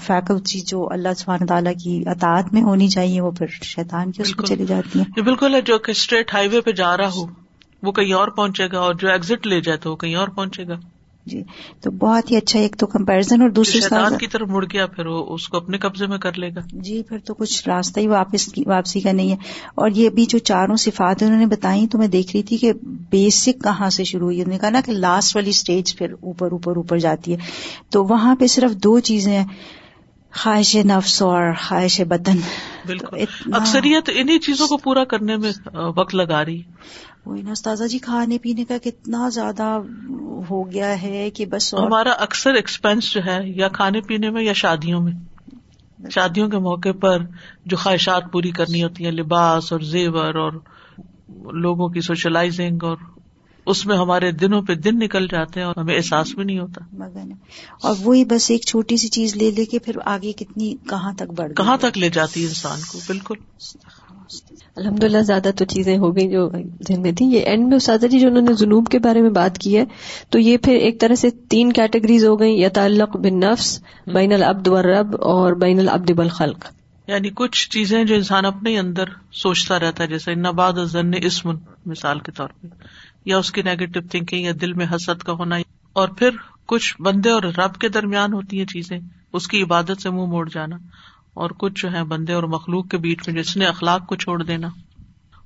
[0.00, 4.36] فیکلٹی جو اللہ سبحانہ تعالیٰ کی اطاعت میں ہونی چاہیے وہ پھر شیطان کی اس
[4.36, 7.26] میں چلی جاتی ہیں۔ بالکل ہے جو کہ اسٹریٹ ہائی وے پہ جا رہا ہو
[7.82, 10.68] وہ کہیں اور پہنچے گا اور جو ایگزٹ لے جائے تو وہ کہیں اور پہنچے
[10.68, 10.74] گا۔
[11.26, 11.42] جی۔
[11.80, 13.80] تو بہت ہی اچھا ایک تو کمپیرزن اور دوسری
[14.18, 17.02] کی طرف مڑ گیا پھر وہ اس کو اپنے قبضے میں کر لے گا۔ جی
[17.02, 19.36] پھر تو کچھ راستہ ہی واپس واپسی کا نہیں ہے۔
[19.74, 22.72] اور یہ بھی جو چاروں صفات انہوں نے بتائی تو میں دیکھ رہی تھی کہ
[23.10, 26.52] بیسک کہاں سے شروع ہوئی۔ انہوں نے کہا نا کہ لاسٹ والی اسٹیج پھر اوپر
[26.52, 27.36] اوپر اوپر جاتی ہے۔
[27.90, 29.46] تو وہاں پہ صرف دو چیزیں ہیں۔
[30.34, 32.38] خواہش نفس اور خواہش بدن۔
[32.86, 35.52] بالکل۔ اکثریت انہیں چیزوں کو پورا کرنے میں
[35.96, 36.62] وقت لگا رہی۔
[37.26, 39.78] وہی نا استاذہ جی کھانے پینے کا کتنا زیادہ
[40.50, 44.52] ہو گیا ہے کہ بس ہمارا اکثر ایکسپینس جو ہے یا کھانے پینے میں یا
[44.52, 45.12] شادیوں میں۔
[46.10, 47.18] شادیوں کے موقع پر
[47.66, 50.52] جو خواہشات پوری کرنی ہوتی ہیں لباس اور زیور اور
[51.52, 52.96] لوگوں کی سوشلائزنگ اور
[53.66, 57.04] اس میں ہمارے دنوں پہ دن نکل جاتے ہیں اور ہمیں احساس بھی نہیں ہوتا۔
[57.82, 61.32] اور وہی بس ایک چھوٹی سی چیز لے لے کے پھر آگے کتنی کہاں تک
[61.36, 63.34] بڑھ کہاں تک لے جاتی ہے انسان کو؟ بالکل۔
[64.76, 66.50] الحمد للہ زیادہ تو چیزیں ہو گئی جو
[66.88, 69.30] ذہن میں تھی یہ اینڈ میں اساتذہ جی جو انہوں نے جنوب کے بارے میں
[69.30, 69.84] بات کی ہے
[70.30, 74.32] تو یہ پھر ایک طرح سے تین کیٹیگریز ہو گئی یا تعلق بن نفس بین
[74.32, 76.64] العبد و رب اور بین العبد بالخلق
[77.06, 82.18] یعنی کچھ چیزیں جو انسان اپنے اندر سوچتا رہتا ہے جیسے نباد ضن اسمن مثال
[82.18, 82.66] کے طور پہ۔
[83.24, 85.56] یا اس کی نیگیٹو تھنکنگ یا دل میں حسد کا ہونا
[85.92, 86.30] اور پھر
[86.66, 88.98] کچھ بندے اور رب کے درمیان ہوتی ہیں چیزیں،
[89.32, 90.76] اس کی عبادت سے منہ موڑ جانا
[91.34, 94.42] اور کچھ جو ہے بندے اور مخلوق کے بیچ میں جس نے اخلاق کو چھوڑ
[94.42, 94.68] دینا۔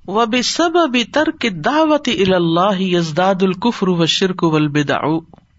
[0.07, 4.97] وہ بھی سب ابھی ترک دعوت اللہ یزداد القفر و شرک ولبدا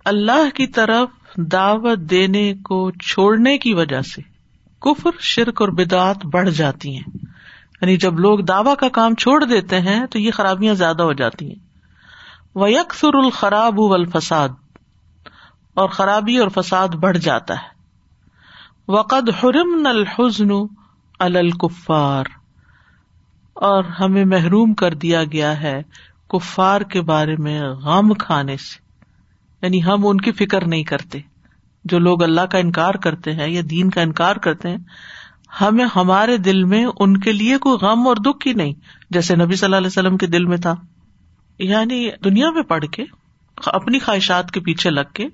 [0.05, 4.22] اللہ کی طرف دعوت دینے کو چھوڑنے کی وجہ سے
[4.81, 7.16] کفر، شرک اور بدعت بڑھ جاتی ہیں۔
[7.81, 11.48] یعنی جب لوگ دعوی کا کام چھوڑ دیتے ہیں تو یہ خرابیاں زیادہ ہو جاتی
[11.48, 11.65] ہیں۔
[12.57, 14.49] وہ یکسر الخراب الفساد
[15.75, 17.69] اور خرابی اور فساد بڑھ جاتا ہے۔
[18.88, 20.51] وقد حرم الحزن
[21.19, 22.25] الکفار
[23.55, 25.83] اور ہمیں محروم کر دیا گیا ہے
[26.29, 28.79] کفار کے بارے میں غم کھانے سے۔
[29.62, 31.19] یعنی ہم ان کی فکر نہیں کرتے۔
[31.85, 34.79] جو لوگ اللہ کا انکار کرتے ہیں یا دین کا انکار کرتے ہیں،
[35.61, 38.73] ہمیں ہمارے دل میں ان کے لیے کوئی غم اور دکھ ہی نہیں،
[39.11, 40.75] جیسے نبی صلی اللہ علیہ وسلم کے دل میں تھا۔
[41.59, 43.05] یعنی دنیا میں پڑھ کے،
[43.57, 45.27] اپنی خواہشات کے پیچھے لگ کے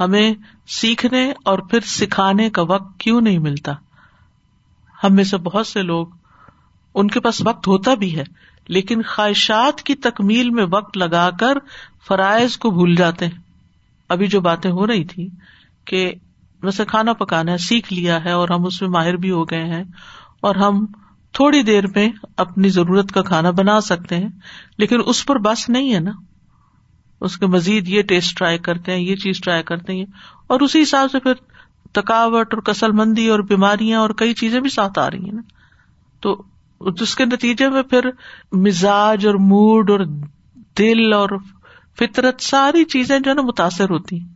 [0.00, 0.34] ہمیں
[0.66, 3.72] سیکھنے اور پھر سکھانے کا وقت کیوں نہیں ملتا؟
[5.04, 6.06] ہم میں سے بہت سے لوگ
[6.94, 8.24] ان کے پاس وقت ہوتا بھی ہے،
[8.68, 11.58] لیکن خواہشات کی تکمیل میں وقت لگا کر
[12.08, 13.42] فرائض کو بھول جاتے ہیں۔
[14.08, 15.28] ابھی جو باتیں ہو رہی تھی
[15.84, 16.12] کہ
[16.62, 19.64] ویسے کھانا پکانا ہے سیکھ لیا ہے اور ہم اس میں ماہر بھی ہو گئے
[19.64, 19.84] ہیں
[20.40, 20.86] اور ہم
[21.32, 24.28] تھوڑی دیر میں اپنی ضرورت کا کھانا بنا سکتے ہیں،
[24.78, 26.10] لیکن اس پر بس نہیں ہے نا۔
[27.20, 30.04] اس کے مزید یہ ٹیسٹ ٹرائی کرتے ہیں، یہ چیز ٹرائی کرتے ہیں۔
[30.46, 31.34] اور اسی حساب سے پھر
[31.92, 35.42] تھکاوٹ اور کسل مندی اور بیماریاں اور کئی چیزیں بھی ساتھ آ رہی ہیں نا۔
[36.20, 36.42] تو
[36.80, 38.10] اس کے نتیجے میں پھر
[38.52, 40.00] مزاج اور موڈ اور
[40.78, 41.28] دل اور
[41.98, 44.28] فطرت ساری چیزیں جو ہے نا متاثر ہوتی ہیں۔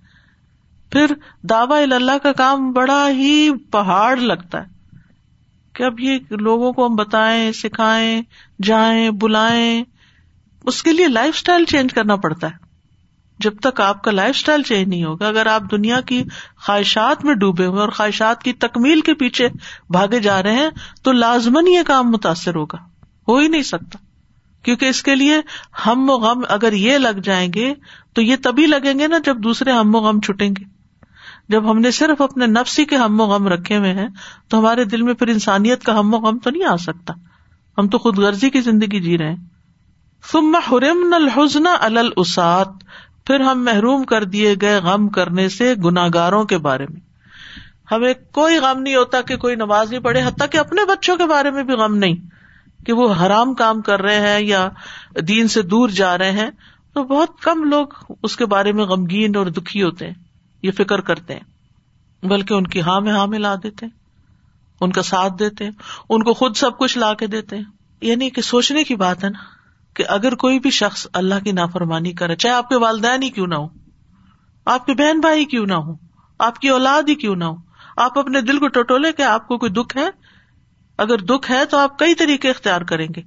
[0.91, 1.07] پھر
[1.43, 4.76] دعوی اللہ کا کام بڑا ہی پہاڑ لگتا ہے۔
[5.77, 8.23] کہ اب یہ لوگوں کو ہم بتائیں، سکھائیں،
[8.63, 9.85] جائیں، بلائیں،
[10.65, 12.67] اس کے لیے لائف اسٹائل چینج کرنا پڑتا ہے۔
[13.39, 16.23] جب تک آپ کا لائف اسٹائل چینج نہیں ہوگا، اگر آپ دنیا کی
[16.67, 19.49] خواہشات میں ڈوبے ہوئے اور خواہشات کی تکمیل کے پیچھے
[19.91, 20.71] بھاگے جا رہے ہیں،
[21.03, 22.79] تو لازمن یہ کام متاثر ہوگا۔
[23.29, 23.99] ہو ہی نہیں سکتا۔
[24.63, 25.35] کیونکہ اس کے لیے
[25.87, 27.75] ہم و غم اگر یہ لگ جائیں گے،
[28.15, 30.76] تو یہ تبھی لگیں گے نا جب دوسرے ہم و غم چھٹیں گے۔
[31.49, 34.09] جب ہم نے صرف اپنے نفسی کے ہم و غم رکھے ہوئے ہیں،
[34.49, 37.15] تو ہمارے دل میں پھر انسانیت کا ہم و غم تو نہیں آ سکتا۔
[37.79, 39.45] ہم تو خود غرضی کی زندگی جی رہے ہیں۔
[40.33, 42.69] ثم حرمنا الحزن علی الاسات
[43.27, 47.01] پھر ہم محروم کر دیے گئے غم کرنے سے گناگاروں کے بارے میں۔
[47.95, 51.27] ہمیں کوئی غم نہیں ہوتا کہ کوئی نماز نہیں پڑھے، حتیٰ کہ اپنے بچوں کے
[51.27, 52.17] بارے میں بھی غم نہیں۔
[52.87, 54.69] کہ وہ حرام کام کر رہے ہیں یا
[55.29, 56.51] دین سے دور جا رہے ہیں،
[56.95, 57.87] تو بہت کم لوگ
[58.23, 60.26] اس کے بارے میں غمگین اور دکھی ہوتے ہیں۔
[60.67, 63.99] یہ فکر کرتے ہیں، بلکہ ان کی ہاں میں ہاں میں لا دیتے ہیں،
[64.81, 65.71] ان کا ساتھ دیتے ہیں،
[66.09, 67.65] ان کو خود سب کچھ لا کے دیتے ہیں۔
[68.01, 69.39] یعنی کہ سوچنے کی بات ہے نا
[69.95, 73.47] کہ اگر کوئی بھی شخص اللہ کی نافرمانی کرے، چاہے آپ کے والدین ہی کیوں
[73.47, 73.69] نہ ہو
[74.65, 75.95] آپ کے بہن بھائی کیوں نہ ہو
[76.39, 77.57] آپ کی اولاد ہی کیوں نہ ہو
[77.97, 80.09] آپ اپنے دل کو ٹٹولے کہ آپ کو کوئی دکھ ہے،
[80.99, 83.23] اگر دکھ ہے تو آپ کئی طریقے اختیار کریں گے۔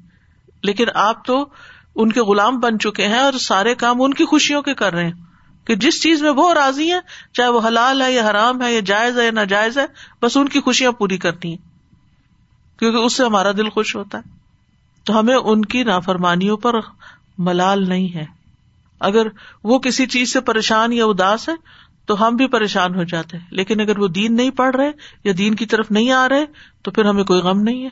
[0.63, 1.45] لیکن آپ تو
[1.95, 5.03] ان کے غلام بن چکے ہیں اور سارے کام ان کی خوشیوں کے کر رہے
[5.03, 5.28] ہیں۔
[5.69, 6.99] کہ جس چیز میں وہ راضی ہے
[7.33, 9.85] چاہے وہ حلال ہے یا حرام ہے، یا جائز ہے یا ناجائز ہے،
[10.21, 11.57] بس ان کی خوشیاں پوری کرنی ہے
[12.79, 14.29] کیونکہ اس سے ہمارا دل خوش ہوتا ہے۔
[15.03, 16.73] تو ہمیں ان کی نافرمانیوں پر
[17.37, 18.25] ملال نہیں ہے۔
[18.99, 19.27] اگر
[19.63, 21.53] وہ کسی چیز سے پریشان یا اداس ہے
[22.05, 24.91] تو ہم بھی پریشان ہو جاتے ہیں۔ لیکن اگر وہ دین نہیں پڑھ رہے
[25.23, 26.45] یا دین کی طرف نہیں آ رہے،
[26.81, 27.89] تو پھر ہمیں کوئی غم نہیں ہے۔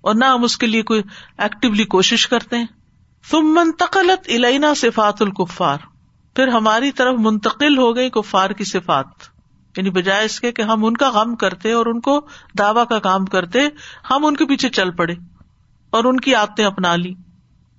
[0.00, 1.02] اور نہ ہم اس کے لیے کوئی
[1.38, 2.66] ایکٹیولی کوشش کرتے ہیں۔
[3.30, 5.78] تم منتقلت الینا صفات الکفار
[6.36, 9.06] پھر ہماری طرف منتقل ہو گئی کفار کی صفات۔
[9.76, 12.26] یعنی بجائے اس کے کہ ہم ان کا غم کرتے اور ان کو
[12.58, 13.58] دعوی کا کام کرتے،
[14.10, 15.14] ہم ان کے پیچھے چل پڑے
[15.90, 17.14] اور ان کی آتے اپنا لی،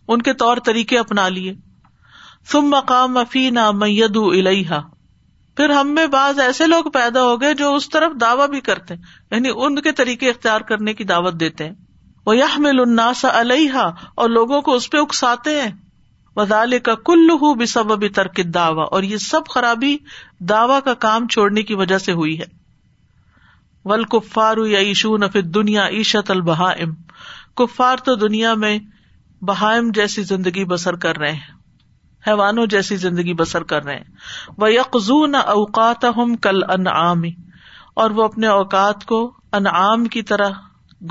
[0.07, 1.53] ان کے طور طریقے اپنا لیے۔
[2.51, 4.79] تم مقام افینا میدو الحا
[5.57, 8.93] پھر ہم میں بعض ایسے لوگ پیدا ہو گئے جو اس طرف دعوی بھی کرتے
[9.31, 11.73] یعنی ان کے طریقے اختیار کرنے کی دعوت دیتے۔ ہیں
[12.25, 15.86] وہ یہ مل الناس علیہ اور لوگوں کو اس پہ اکساتے ہیں۔
[16.37, 17.65] وزال کا کل ہُو
[18.15, 19.97] ترک دعوی اور یہ سب خرابی
[20.39, 22.45] دعوی کا کام چھوڑنے کی وجہ سے ہوئی ہے۔
[23.85, 26.93] ول کفارو یا عیشو نف دنیا عیشت البہ ام
[27.55, 28.79] کفار تو دنیا میں
[29.41, 31.57] بہائم جیسی زندگی بسر کر رہے ہیں۔
[32.27, 34.03] حیوانوں جیسی زندگی بسر کر رہے ہیں۔
[34.57, 37.21] وہ یکزون اوقات ہم کل انعام
[37.93, 40.49] اور وہ اپنے اوقات کو انعام کی طرح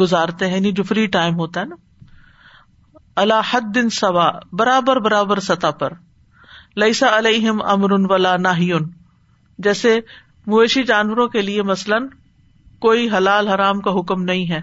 [0.00, 1.76] گزارتے ہیں یعنی جو فری ٹائم ہوتا ہے نا۔
[3.16, 5.92] اللہ حد دن سوا، برابر برابر سطح پر۔
[6.76, 8.72] لئیسا علیہم امر ولا نہ
[9.58, 10.00] جیسے
[10.46, 12.06] مویشی جانوروں کے لیے مثلاً
[12.78, 14.60] کوئی حلال حرام کا حکم نہیں ہے،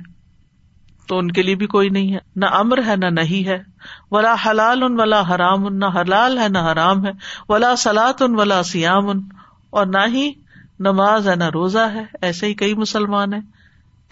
[1.08, 3.64] تو ان کے لیے بھی کوئی نہیں ہے۔ نہ امر ہے، نہ نہیں ہے۔
[4.12, 7.12] ولا حلال ان ولا حرام ان نہ حلال ہے، نہ حرام ہے۔
[7.50, 9.22] ولا سلاد ان ولا سیام ان
[9.70, 10.32] اور نہ ہی
[10.80, 13.42] نماز ہے، نہ روزہ ہے۔ ایسے ہی کئی مسلمان ہیں۔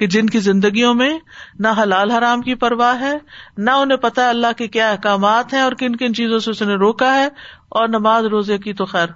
[0.01, 1.19] کہ جن کی زندگیوں میں
[1.59, 3.17] نہ حلال حرام کی پرواہ ہے،
[3.57, 6.75] نہ انہیں پتا اللہ کے کیا احکامات ہیں اور کن کن چیزوں سے اس نے
[6.75, 7.25] روکا ہے،
[7.69, 9.07] اور نماز روزے کی تو خیر۔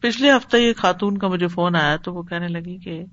[0.00, 3.04] پچھلے ہفتے یہ خاتون کا مجھے فون آیا تو وہ کہنے لگی کہ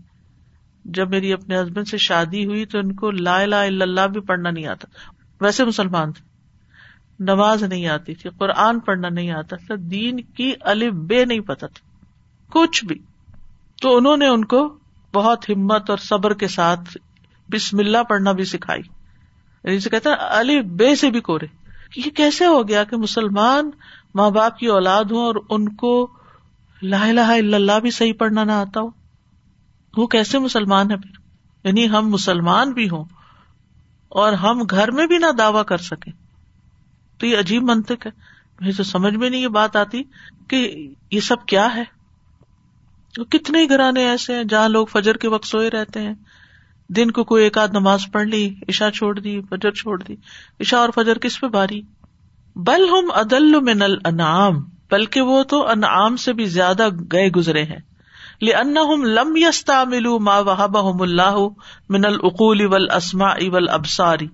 [0.86, 4.50] جب میری اپنے ہسبینڈ سے شادی ہوئی تو ان کو لا الا اللہ بھی پڑھنا
[4.52, 4.88] نہیں آتا۔
[5.42, 6.24] ویسے مسلمان تھے۔
[7.20, 11.68] نماز نہیں آتی تھی، قرآن پڑھنا نہیں آتا تھا۔ دین کی الف بے نہیں پتا
[11.68, 11.90] تھا۔
[12.52, 13.00] کچھ بھی۔
[13.82, 14.78] تو انہوں نے ان کو
[15.16, 16.98] بہت ہمت اور صبر کے ساتھ
[17.52, 18.82] بسم اللہ پڑھنا بھی سکھائی۔
[19.64, 21.46] یعنی کہتے ہیں علی بے سے بھی کورے۔
[21.96, 23.70] یہ کیسے ہو گیا کہ مسلمان
[24.16, 26.10] ماں باپ کی اولاد ہوں اور ان کو
[26.82, 28.90] لا الہ الا اللہ بھی صحیح پڑھنا نہ آتا ہو؟
[29.98, 31.12] وہ کیسے مسلمان ہے پھر؟
[31.68, 33.04] یعنی ہم مسلمان بھی ہوں
[34.10, 36.12] اور ہم گھر میں بھی نہ دعوی کر سکے
[37.18, 38.12] تو یہ عجیب منطق ہے۔
[38.60, 40.04] مجھے تو سمجھ میں نہیں یہ بات آتی
[40.48, 41.84] کہ یہ سب کیا ہے؟
[43.24, 46.14] کتنے ہی گھرانے ایسے ہیں جہاں لوگ فجر کے وقت سوئے رہتے ہیں۔
[46.90, 50.16] دن کو کوئی ایک آدھ نماز پڑھ لی عشا چھوڑ دی، فجر چھوڑ دی۔
[50.60, 51.82] عشا اور فجر کس پہ باری
[52.56, 57.80] بل ہم عدل من الانعام، بلکہ وہ تو انعام سے بھی زیادہ گئے گزرے ہیں۔
[58.42, 61.48] لم یستا ملو ما وحب اللہ
[61.90, 64.28] من العقول اول اسما اول ابساری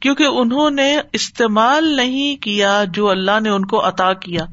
[0.00, 4.44] کیونکہ انہوں نے استعمال نہیں کیا جو اللہ نے ان کو عطا کیا۔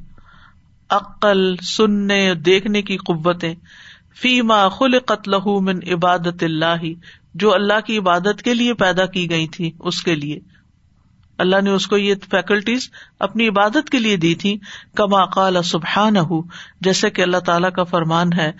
[0.91, 3.55] عقل، سننے، دیکھنے کی قوتیں۔
[4.21, 6.83] فیما خل قتل من عبادت اللہ،
[7.33, 10.39] جو اللہ کی عبادت کے لیے پیدا کی گئی تھی، اس کے لیے۔
[11.37, 14.57] اللہ نے اس کو یہ فیکلٹیز اپنی عبادت کے لیے دی تھی،
[14.95, 16.15] کما قال سبحان
[16.81, 18.51] جیسے کہ اللہ تعالیٰ کا فرمان ہے۔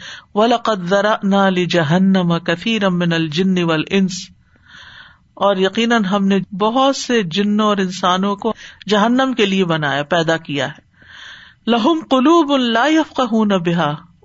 [1.65, 4.30] جہنم کثیر من الجن والانس
[5.34, 8.54] اور یقیناً ہم نے بہت سے جنوں اور انسانوں کو
[8.89, 10.90] جہنم کے لیے بنایا، پیدا کیا ہے۔
[11.67, 13.52] لہم قلوب لا يفقهون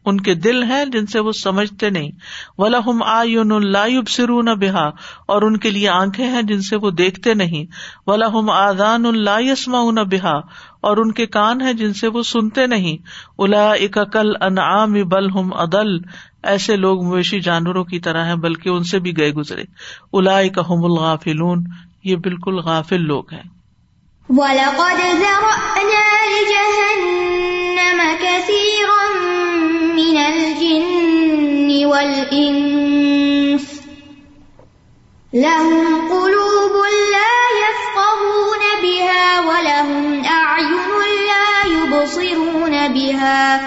[0.07, 2.11] ان کے دل ہیں جن سے وہ سمجھتے نہیں،
[2.59, 4.85] ولہم آئین اللہ سرو نہ بحا
[5.27, 7.65] اور ان کے لیے آنکھیں ہیں جن سے وہ دیکھتے نہیں،
[8.07, 10.37] ولہم آدان اللہ یسما نہ بحا
[10.81, 12.97] اور ان کے کان ہیں جن سے وہ سنتے نہیں
[13.39, 15.91] الا اکل انعام بل ہم عدل
[16.45, 19.65] ایسے لوگ مویشی جانوروں کی طرح ہیں بلکہ ان سے بھی گئے گزرے
[20.13, 21.65] الا اکم الغافلون،
[22.05, 23.43] یہ بالکل غافل لوگ ہیں۔
[24.29, 25.03] وَلَقَدْ
[32.33, 33.67] وَالْإِنسِ
[35.35, 36.75] لَهُمْ قُلُوبٌ
[37.17, 40.91] لَا يَفْقَهُونَ بِهَا وَلَهُمْ أَعْيُنٌ
[41.31, 43.61] لَا يُبْصِرُونَ بِهَا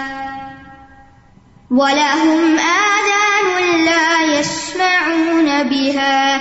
[1.70, 6.40] وَلَهُمْ آذَانٌ لَا يَسْمَعُونَ بِهَا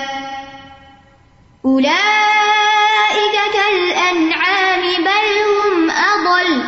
[1.66, 6.64] أُولَئِكَ كَالْأَنْعَامِ بَلْ هُمْ أَضَلُّ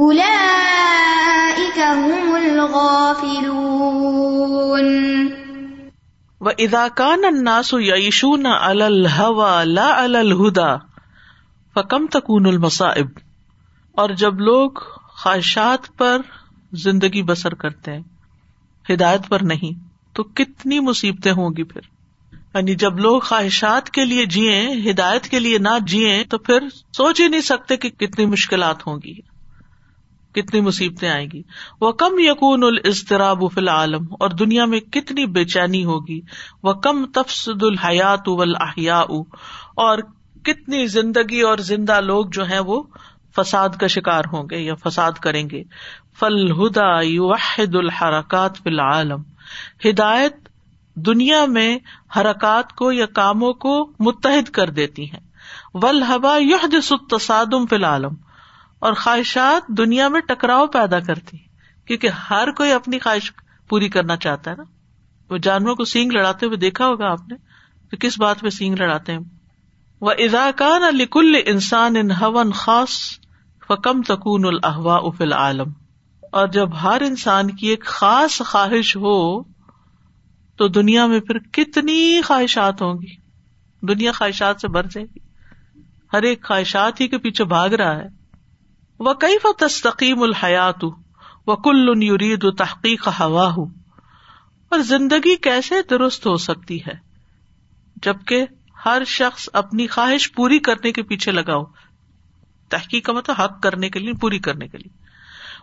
[0.00, 4.21] أُولَئِكَ هُمُ الْغَافِلُونَ
[6.42, 10.76] و اداکان الناس یعیشون علی الہوا لا علی الہدا
[11.74, 13.06] فکم تکون المصائب؟
[13.92, 16.20] اور جب لوگ خواہشات پر
[16.72, 18.00] زندگی بسر کرتے ہیں،
[18.90, 21.80] ہدایت پر نہیں، تو کتنی مصیبتیں ہوں گی پھر؟
[22.54, 26.58] یعنی جب لوگ خواہشات کے لیے جیے ہدایت کے لیے نہ جیے تو پھر
[26.96, 29.31] سوچ ہی نہیں سکتے کہ کتنی مشکلات ہوں گی۔
[30.34, 31.42] کتنی مصیبتیں آئیں گی۔
[31.80, 36.20] وہ کم یقون الضطراب فی العالم اور دنیا میں کتنی بے چینی ہوگی۔
[36.62, 39.04] وہ کم تفسد الحیات والاحیاء
[39.74, 39.98] اور
[40.44, 42.82] کتنی زندگی اور زندہ لوگ جو ہیں وہ
[43.36, 45.62] فساد کا شکار ہوں گے یا فساد کریں گے۔
[46.20, 49.22] فل ہدا یوحد الحرکات فی العالم۔
[49.84, 50.36] ہدایت
[50.94, 51.78] دنیا میں
[52.16, 55.20] حرکات کو یا کاموں کو متحد کر دیتی ہیں۔
[55.74, 56.04] ول
[56.40, 58.31] یحدث التصادم فی العالم۔
[58.82, 61.36] اور خواہشات دنیا میں ٹکراؤ پیدا کرتی
[61.84, 63.32] کیونکہ ہر کوئی اپنی خواہش
[63.68, 64.62] پوری کرنا چاہتا ہے نا۔
[65.30, 67.36] وہ جانوروں کو سینگ لڑاتے ہوئے دیکھا ہوگا آپ نے
[67.90, 69.18] کہ کس بات پہ سینگ لڑاتے ہیں۔
[70.00, 73.18] وہ اداکان لکل انسان ان ہون خاص
[73.68, 75.72] فکم تکون الحوا اف العالم۔
[76.32, 79.42] اور جب ہر انسان کی ایک خاص خواہش ہو،
[80.56, 83.16] تو دنیا میں پھر کتنی خواہشات ہوں گی۔
[83.80, 85.18] دنیا خواہشات سے بھر جائے گی۔
[86.12, 88.21] ہر ایک خواہشات ہی کے پیچھے بھاگ رہا ہے۔
[89.04, 90.84] وہ کئی و تستقیم الحیات
[91.46, 93.66] و کل یرید تحقیق ہوا ہوں
[94.68, 96.94] اور زندگی کیسے درست ہو سکتی ہے؟
[98.02, 98.46] جبکہ
[98.84, 101.64] ہر شخص اپنی خواہش پوری کرنے کے پیچھے لگا ہو۔
[102.68, 105.02] تحقیق کا مطلب حق کرنے کے لیے، پوری کرنے کے لیے۔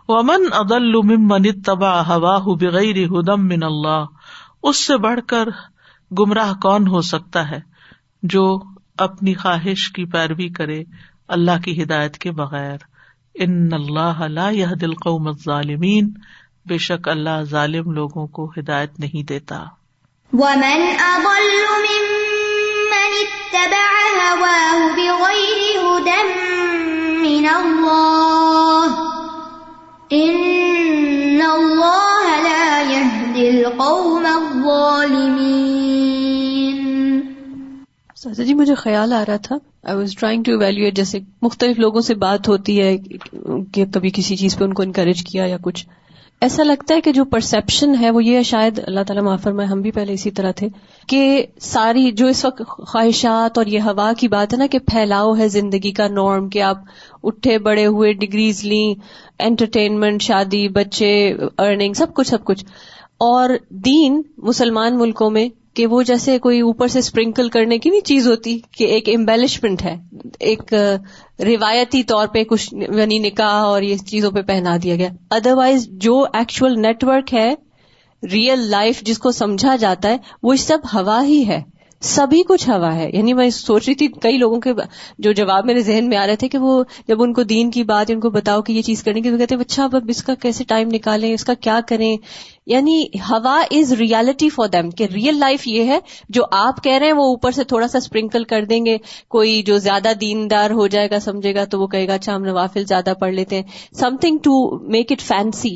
[0.08, 4.04] وہ امن عدل من تبا ہوا بغیر ہدم من اللہ
[4.62, 5.48] اس سے بڑھ کر
[6.18, 7.60] گمراہ کون ہو سکتا ہے
[8.22, 8.62] جو
[8.98, 10.84] اپنی خواہش کی پیروی کرے
[11.28, 12.76] اللہ کی ہدایت کے بغیر؟
[13.34, 16.10] ان اللہ لا يهدي القوم الظالمین،
[16.66, 19.64] بے شک اللہ ظالم لوگوں کو ہدایت نہیں دیتا۔
[20.32, 26.22] ومن أضل ممن اتبع هواه بغير هدى
[27.22, 28.94] من الله
[30.12, 36.19] إن الله لا يهدي القوم الظالمين۔
[38.22, 42.00] سازا جی مجھے خیال آ رہا تھا۔ I was trying to evaluate جیسے مختلف لوگوں
[42.00, 42.96] سے بات ہوتی ہے
[43.72, 45.86] کہ کبھی کسی چیز پہ ان کو انکریج کیا یا کچھ۔
[46.40, 49.80] ایسا لگتا ہے کہ جو پرسپشن ہے، وہ یہ شاید اللہ تعالیٰ معافر میں ہم
[49.80, 50.68] بھی پہلے اسی طرح تھے
[51.06, 55.36] کہ ساری جو اس وقت خواہشات اور یہ ہوا کی بات ہے نا کہ پھیلاؤ
[55.36, 56.78] ہے زندگی کا نارم کہ آپ
[57.22, 58.94] اٹھے بڑے ہوئے ڈگریز لیں
[59.38, 62.64] انٹرٹینمنٹ شادی، بچے ارننگ سب کچھ سب کچھ۔
[63.18, 68.00] اور دین مسلمان ملکوں میں کہ وہ جیسے کوئی اوپر سے اسپرنکل کرنے کی نہیں
[68.00, 69.96] چیز ہوتی کہ ایک امبیلشمنٹ ہے،
[70.40, 70.74] ایک
[71.40, 76.26] روایتی طور پہ کچھ یعنی نکاح اور یہ چیزوں پہ پہنا دیا گیا۔ ادروائز جو
[76.34, 77.54] ایکچوئل نیٹورک ہے
[78.32, 81.62] ریئل لائف جس کو سمجھا جاتا ہے، وہ سب ہوا ہی ہے۔
[82.02, 84.70] سبھی کچھ ہوا ہے۔ یعنی میں سوچ رہی تھی، کئی لوگوں کے
[85.18, 87.84] جو جواب میرے ذہن میں آ رہے تھے کہ وہ جب ان کو دین کی
[87.84, 90.34] بات، ان کو بتاؤ کہ یہ چیز کرنے کی تو کہتے اچھا اب اس کا
[90.34, 92.16] کیسے ٹائم نکالیں؟ اس کا کیا کریں؟
[92.66, 97.06] یعنی ہوا از ریالٹی فار دیم کہ ریئل لائف یہ ہے، جو آپ کہہ رہے
[97.06, 98.96] ہیں، وہ اوپر سے تھوڑا سا اسپرنکل کر دیں گے۔
[99.28, 102.44] کوئی جو زیادہ دیندار ہو جائے گا، سمجھے گا، تو وہ کہے گا اچھا ہم
[102.44, 103.62] نوافل زیادہ پڑھ لیتے ہیں۔
[104.20, 105.74] Something to make it fancy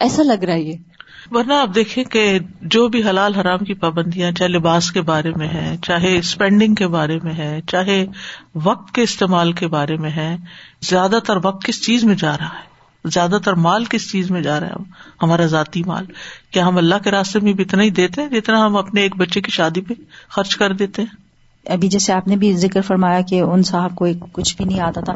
[0.00, 0.93] ایسا لگ رہا ہے یہ۔
[1.30, 5.48] ورنہ آپ دیکھیں کہ جو بھی حلال حرام کی پابندیاں چاہے لباس کے بارے میں
[5.48, 8.06] ہے چاہے اسپینڈنگ کے بارے میں ہے چاہے
[8.54, 10.36] وقت کے استعمال کے بارے میں ہے
[10.80, 12.74] زیادہ تر وقت کس چیز میں جا رہا ہے؟
[13.04, 14.74] زیادہ تر مال کس چیز میں جا رہا ہے؟
[15.22, 16.04] ہمارا ذاتی مال۔
[16.50, 19.16] کیا ہم اللہ کے راستے میں بھی اتنا ہی دیتے ہیں جتنا ہم اپنے ایک
[19.16, 19.94] بچے کی شادی پہ
[20.28, 21.23] خرچ کر دیتے ہیں؟
[21.66, 25.00] ابھی جیسے آپ نے بھی ذکر فرمایا کہ ان صاحب کو کچھ بھی نہیں آتا
[25.00, 25.12] تھا۔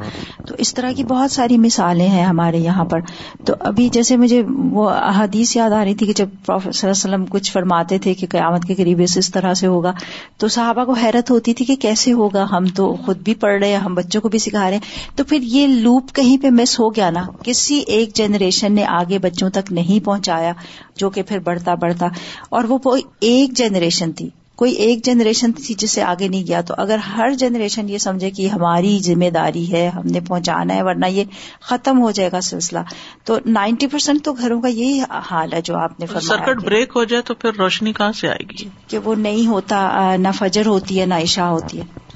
[0.46, 3.00] تو اس طرح کی بہت ساری مثالیں ہیں ہمارے یہاں پر۔
[3.44, 7.16] تو ابھی جیسے مجھے وہ احادیث یاد آ رہی تھی کہ جب پروفیسر صلی اللہ
[7.16, 9.92] علیہ وسلم کچھ فرماتے تھے کہ قیامت کے قریب اس طرح سے ہوگا،
[10.36, 13.68] تو صحابہ کو حیرت ہوتی تھی کہ کیسے ہوگا؟ ہم تو خود بھی پڑھ رہے
[13.68, 16.80] ہیں، ہم بچوں کو بھی سکھا رہے ہیں۔ تو پھر یہ لوپ کہیں پہ مس
[16.80, 20.52] ہو گیا نا؟ کسی ایک جنریشن نے آگے بچوں تک نہیں پہنچایا
[20.96, 22.06] جو کہ پھر بڑھتا بڑھتا۔
[22.48, 22.78] اور وہ
[23.20, 24.28] ایک جنریشن تھی۔
[24.58, 28.30] کوئی ایک جنریشن تھی جس سے آگے نہیں گیا تو اگر ہر جنریشن یہ سمجھے
[28.30, 31.24] کہ ہماری ذمہ داری ہے ہم نے پہنچانا ہے ورنہ یہ
[31.60, 32.78] ختم ہو جائے گا سلسلہ۔
[33.24, 35.00] تو نائنٹی پرسینٹ تو گھروں کا یہی
[35.30, 38.44] حال ہے جو آپ نے سرکٹ بریک ہو جائے تو پھر روشنی کہاں سے آئے
[38.50, 42.07] گی؟ کہ وہ نہیں ہوتا نہ فجر ہوتی ہے نہ عشاء ہوتی ہے۔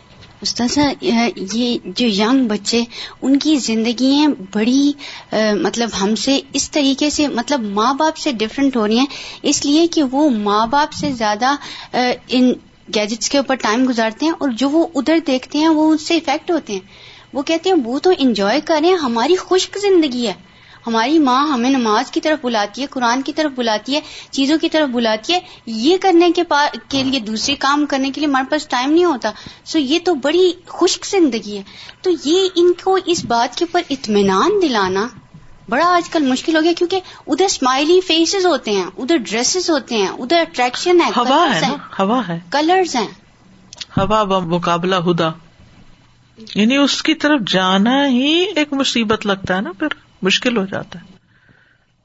[0.42, 0.80] استاذہ
[1.52, 2.82] یہ جو ینگ بچے،
[3.22, 4.92] ان کی زندگیاں بڑی
[5.60, 9.06] مطلب ہم سے اس طریقے سے مطلب ماں باپ سے ڈفرینٹ ہو رہی ہیں۔
[9.42, 11.54] اس لیے کہ وہ ماں باپ سے زیادہ
[12.28, 12.52] ان
[12.94, 16.16] گیجٹس کے اوپر ٹائم گزارتے ہیں اور جو وہ ادھر دیکھتے ہیں، وہ اس سے
[16.16, 16.80] افیکٹ ہوتے ہیں۔
[17.32, 20.32] وہ کہتے ہیں، وہ تو انجوائے کر رہے ہیں، ہماری خشک زندگی ہے۔
[20.86, 24.68] ہماری ماں ہمیں نماز کی طرف بلاتی ہے قرآن کی طرف بلاتی ہے چیزوں کی
[24.68, 26.42] طرف بلاتی ہے یہ کرنے کے
[26.88, 29.30] کے لیے دوسرے کام کرنے کے لیے ہمارے پاس ٹائم نہیں ہوتا۔
[29.64, 31.62] سو یہ تو بڑی خشک زندگی ہے۔
[32.02, 35.06] تو یہ ان کو اس بات کے اوپر اطمینان دلانا
[35.68, 39.94] بڑا آج کل مشکل ہو گیا کیونکہ ادھر اسمائلی فیسز ہوتے ہیں ادھر ڈریسز ہوتے
[39.94, 43.06] ہیں ادھر اٹریکشن ہے ہوا ہے ہوا ہے۔ کلرز ہیں۔
[43.96, 45.30] ہوا مقابلہ ہدا۔
[46.54, 51.00] یعنی اس کی طرف جانا ہی ایک مصیبت لگتا ہے نا پھر۔ مشکل ہو جاتا
[51.00, 51.12] ہے۔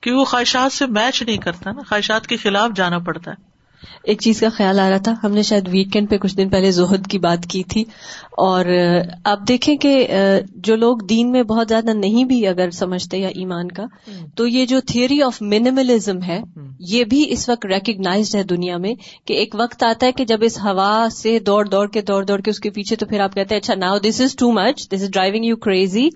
[0.02, 3.47] کہ وہ خواہشات سے میچ نہیں کرتا نا، خواہشات کے خلاف جانا پڑتا ہے۔
[4.04, 6.72] ایک چیز کا خیال آ رہا تھا ہم نے شاید ویکینڈ پہ کچھ دن پہلے
[6.72, 7.84] زہد کی بات کی تھی
[8.38, 8.66] اور
[9.24, 10.06] آپ دیکھیں کہ
[10.56, 13.86] جو لوگ دین میں بہت زیادہ نہیں بھی اگر سمجھتے یا ایمان کا
[14.36, 16.40] تو یہ جو تھیوری آف مینیملزم ہے
[16.80, 18.94] یہ بھی اس وقت ریکگنائزڈ ہے دنیا میں
[19.26, 22.40] کہ ایک وقت آتا ہے کہ جب اس ہوا سے دوڑ دوڑ کے دوڑ دوڑ
[22.42, 24.88] کے اس کے پیچھے تو پھر آپ کہتے ہیں اچھا now this is too much
[24.90, 26.10] this is driving you crazy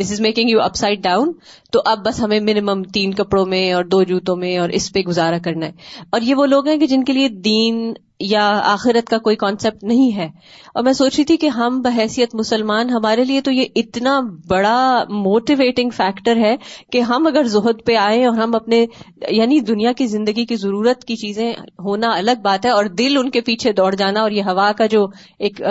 [0.00, 1.32] this is making you upside down
[1.72, 5.00] تو اب بس ہمیں منیمم تین کپڑوں میں اور دو جوتوں میں اور اس پہ
[5.00, 5.72] گزارا کرنا ہے۔
[6.10, 9.84] اور یہ وہ لوگ ہیں کہ جن کے لیے دین یا آخرت کا کوئی کانسیپٹ
[9.84, 10.28] نہیں ہے۔
[10.74, 15.04] اور میں سوچ رہی تھی کہ ہم بحیثیت مسلمان ہمارے لیے تو یہ اتنا بڑا
[15.10, 16.56] موٹیویٹنگ فیکٹر ہے
[16.92, 18.86] کہ ہم اگر زہد پہ آئے اور ہم اپنے
[19.30, 23.30] یعنی دنیا کی زندگی کی ضرورت کی چیزیں، ہونا الگ بات ہے اور دل ان
[23.30, 25.06] کے پیچھے دوڑ جانا اور یہ ہوا کا جو
[25.38, 25.62] ایک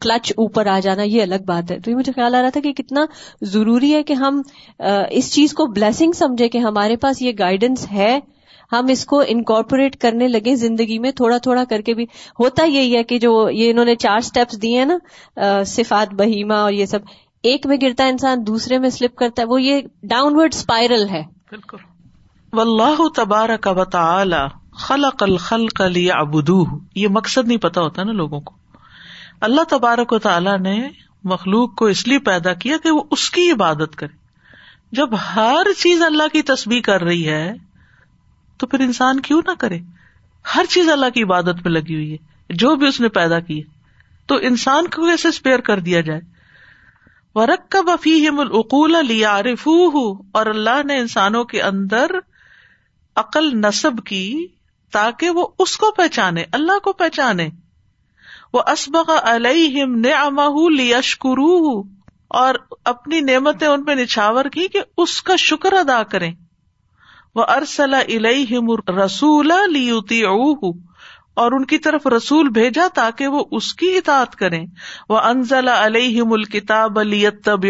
[0.00, 2.60] کلچ اوپر آ جانا، یہ الگ بات ہے۔ تو یہ مجھے خیال آ رہا تھا
[2.60, 3.04] کہ کتنا
[3.42, 4.42] ضروری ہے کہ ہم
[5.10, 8.18] اس چیز کو بلیسنگ سمجھے کہ ہمارے پاس یہ گائیڈنس ہے۔
[8.78, 12.04] ہم اس کو انکارپوریٹ کرنے لگے زندگی میں، تھوڑا تھوڑا کر کے بھی۔
[12.40, 16.54] ہوتا یہی ہے کہ جو یہ انہوں نے چار سٹیپس دیے ہیں نا صفات، بہیما
[16.54, 16.98] اور یہ سب۔
[17.42, 21.08] ایک میں گرتا ہے انسان، دوسرے میں سلپ کرتا ہے۔ وہ یہ ڈاؤن ورڈ اسپائرل
[21.08, 21.76] ہے۔ بالکل۔
[22.52, 26.64] واللہ تبارک و تعالی خلق الخلق لیعبدوہ۔
[26.94, 28.54] یہ مقصد نہیں پتا ہوتا نا لوگوں کو۔
[29.40, 30.88] اللہ تبارک و تعالی نے
[31.24, 34.24] مخلوق کو اس لیے پیدا کیا کہ وہ اس کی عبادت کرے۔
[34.92, 37.52] جب ہر چیز اللہ کی تسبیح کر رہی ہے
[38.58, 39.78] تو پھر انسان کیوں نہ کرے؟
[40.56, 42.16] ہر چیز اللہ کی عبادت میں لگی ہوئی ہے،
[42.50, 43.62] جو بھی اس نے پیدا کی
[44.26, 46.20] تو انسان کو کیسے اسپیئر کر دیا جائے؟
[47.34, 49.40] ورک کا بفی العقول لیا
[50.32, 52.06] اور اللہ نے انسانوں کے اندر
[53.16, 54.46] عقل نصب کی
[54.92, 57.48] تاکہ وہ اس کو پہچانے، اللہ کو پہچانے۔
[58.52, 61.82] وہ اسبق علیہم نعمہ لیشکروہ
[62.28, 66.32] اور اپنی نعمتیں ان پہ نچھاور کی کہ اس کا شکر ادا کریں۔
[67.34, 69.52] وہ ارسلا الہم رسول
[71.34, 74.66] اور ان کی طرف رسول بھیجا تاکہ وہ اس کی اطاعت کریں۔
[75.08, 77.66] وہ انزل علیہم الکتاب لیتب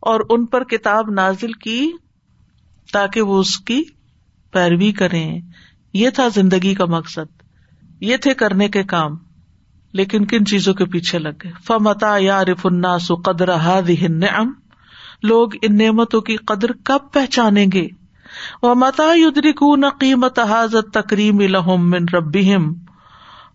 [0.00, 1.90] اور ان پر کتاب نازل کی
[2.92, 3.82] تاکہ وہ اس کی
[4.52, 5.40] پیروی کریں۔
[5.92, 7.42] یہ تھا زندگی کا مقصد۔
[8.00, 9.16] یہ تھے کرنے کے کام۔
[9.92, 14.52] لیکن کن چیزوں کے پیچھے لگ گئے؟ فمتا یا رف الناس قدر النعم۔
[15.22, 17.99] لوگ ان نعمتوں کی قدر کب پہچانیں گے؟
[18.62, 22.72] وہ متا یدرکون قیمت حاضت تکریم لہم من ربیم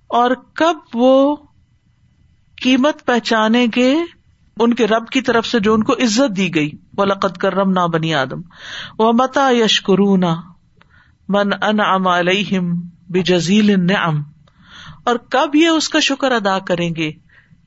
[0.08, 1.36] اور کب وہ
[2.62, 3.96] قیمت پہچانے گے
[4.60, 7.72] ان کے رب کی طرف سے جو ان کو عزت دی گئی؟ وہ لقت کرم
[7.72, 8.42] نہ بنی آدم.
[9.00, 10.36] وہ متا یشکرونا
[11.30, 12.72] من ان علیہم
[13.10, 14.22] بجزیل نعم
[15.04, 17.12] اور کب یہ اس کا شکر ادا کریں گے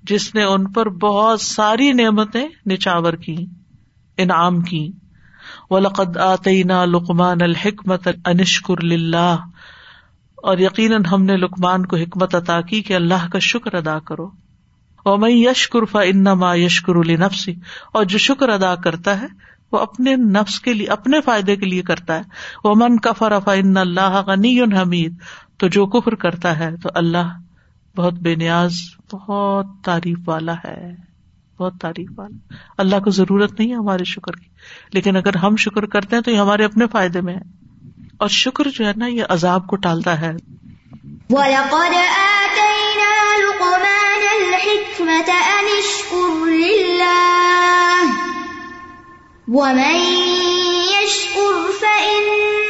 [0.02, 3.46] جس نے ان پر بہت ساری نعمتیں نچاور کی
[4.16, 4.92] انعام کی
[5.70, 9.36] ولقد آتینا لقمان الحکمت انشکر للہ
[10.36, 14.30] اور یقیناً ہم نے لکمان کو حکمت عطا کی کہ اللہ کا شکر ادا کرو۔
[15.02, 17.54] اور میں یشکر فا انما یشکر النفسی
[17.92, 19.26] اور جو شکر ادا کرتا ہے،
[19.72, 22.22] وہ اپنے نفس کے لیے، اپنے فائدے کے لیے کرتا ہے۔
[22.64, 25.14] وہ من کفر فا ان اللہ غنی حمید
[25.56, 27.38] تو جو کفر کرتا ہے، تو اللہ
[27.96, 28.72] بہت بے نیاز،
[29.12, 31.07] بہت تعریف والا ہے۔
[31.58, 34.48] بہت تعریف والا اللہ کو ضرورت نہیں ہے ہمارے شکر کی۔
[34.92, 37.58] لیکن اگر ہم شکر کرتے ہیں تو یہ ہمارے اپنے فائدے میں ہے۔
[38.18, 40.30] اور شکر جو ہے نا، یہ عذاب کو ٹالتا ہے۔
[41.30, 47.08] وَلَقَدْ آتَيْنَا لُقْمَانَ الْحِكْمَةَ أَنِ اشْكُرْ لِلَّهِ
[51.02, 52.62] يَشْكُرْ فَإِنَّمَا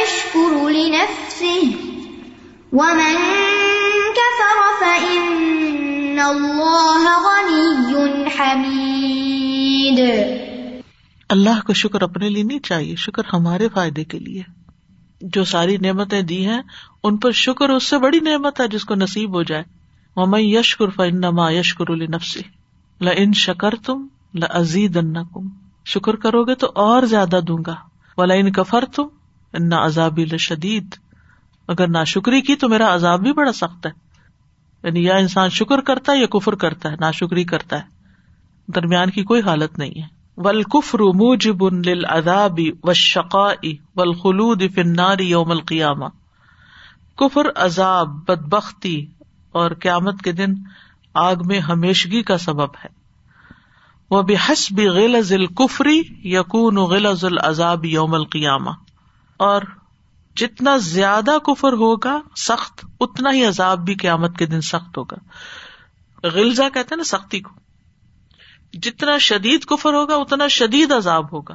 [0.00, 1.72] يَشْكُرُ لِنَفْسِهِ
[4.14, 7.04] كَفَرَ فَإِنَّ اللَّهَ
[11.28, 14.42] اللہ کو شکر اپنے لیے نہیں چاہیے، شکر ہمارے فائدے کے لیے۔
[15.20, 16.62] جو ساری نعمتیں دی ہیں،
[17.02, 19.62] ان پر شکر اس سے بڑی نعمت ہے جس کو نصیب ہو جائے۔
[20.16, 22.40] مم یشکر فنما یشکر النفسی
[23.00, 24.98] ل ان شکر تم لزید
[25.34, 25.48] کم
[25.86, 27.74] شکر کرو گے تو اور زیادہ دوں گا۔
[28.16, 29.06] ولا ان کفر تم
[29.52, 30.94] ان عذابی لشدید۔
[31.68, 33.90] اگر نہ شکری کی تو میرا عذاب بھی بڑا سخت ہے۔
[34.82, 37.95] یعنی یا انسان شکر کرتا ہے یا کفر کرتا ہے نہ شکری کرتا ہے۔
[38.68, 45.50] درمیان کی کوئی حالت نہیں ہے۔ ول کفر موجب للعذاب والشقاء والخلود فی النار یوم
[45.50, 46.04] القیامہ
[47.16, 49.06] کفر عذاب، بدبختی
[49.52, 50.54] اور قیامت کے دن
[51.14, 52.88] آگ میں ہمیشگی کا سبب ہے۔
[54.10, 58.70] وہ بحسب غلظ الکفری یقون غلظ العذاب یوم القیامہ
[59.36, 59.62] اور
[60.36, 65.16] جتنا زیادہ کفر ہوگا، سخت، اتنا ہی عذاب بھی قیامت کے دن سخت ہوگا۔
[66.22, 67.65] غلزہ کہتے ہیں نا، سختی کو۔
[68.72, 71.54] جتنا شدید کفر ہوگا اتنا شدید عذاب ہوگا۔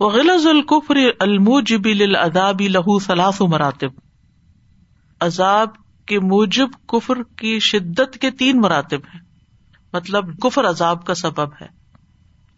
[0.00, 3.90] وہ غلظ القفر الموجب للعذاب لہو سلاف مراتب۔
[5.20, 5.68] عذاب
[6.06, 9.20] کے موجب کفر کی شدت کے تین مراتب ہیں۔
[9.92, 11.68] مطلب کفر عذاب کا سبب ہے۔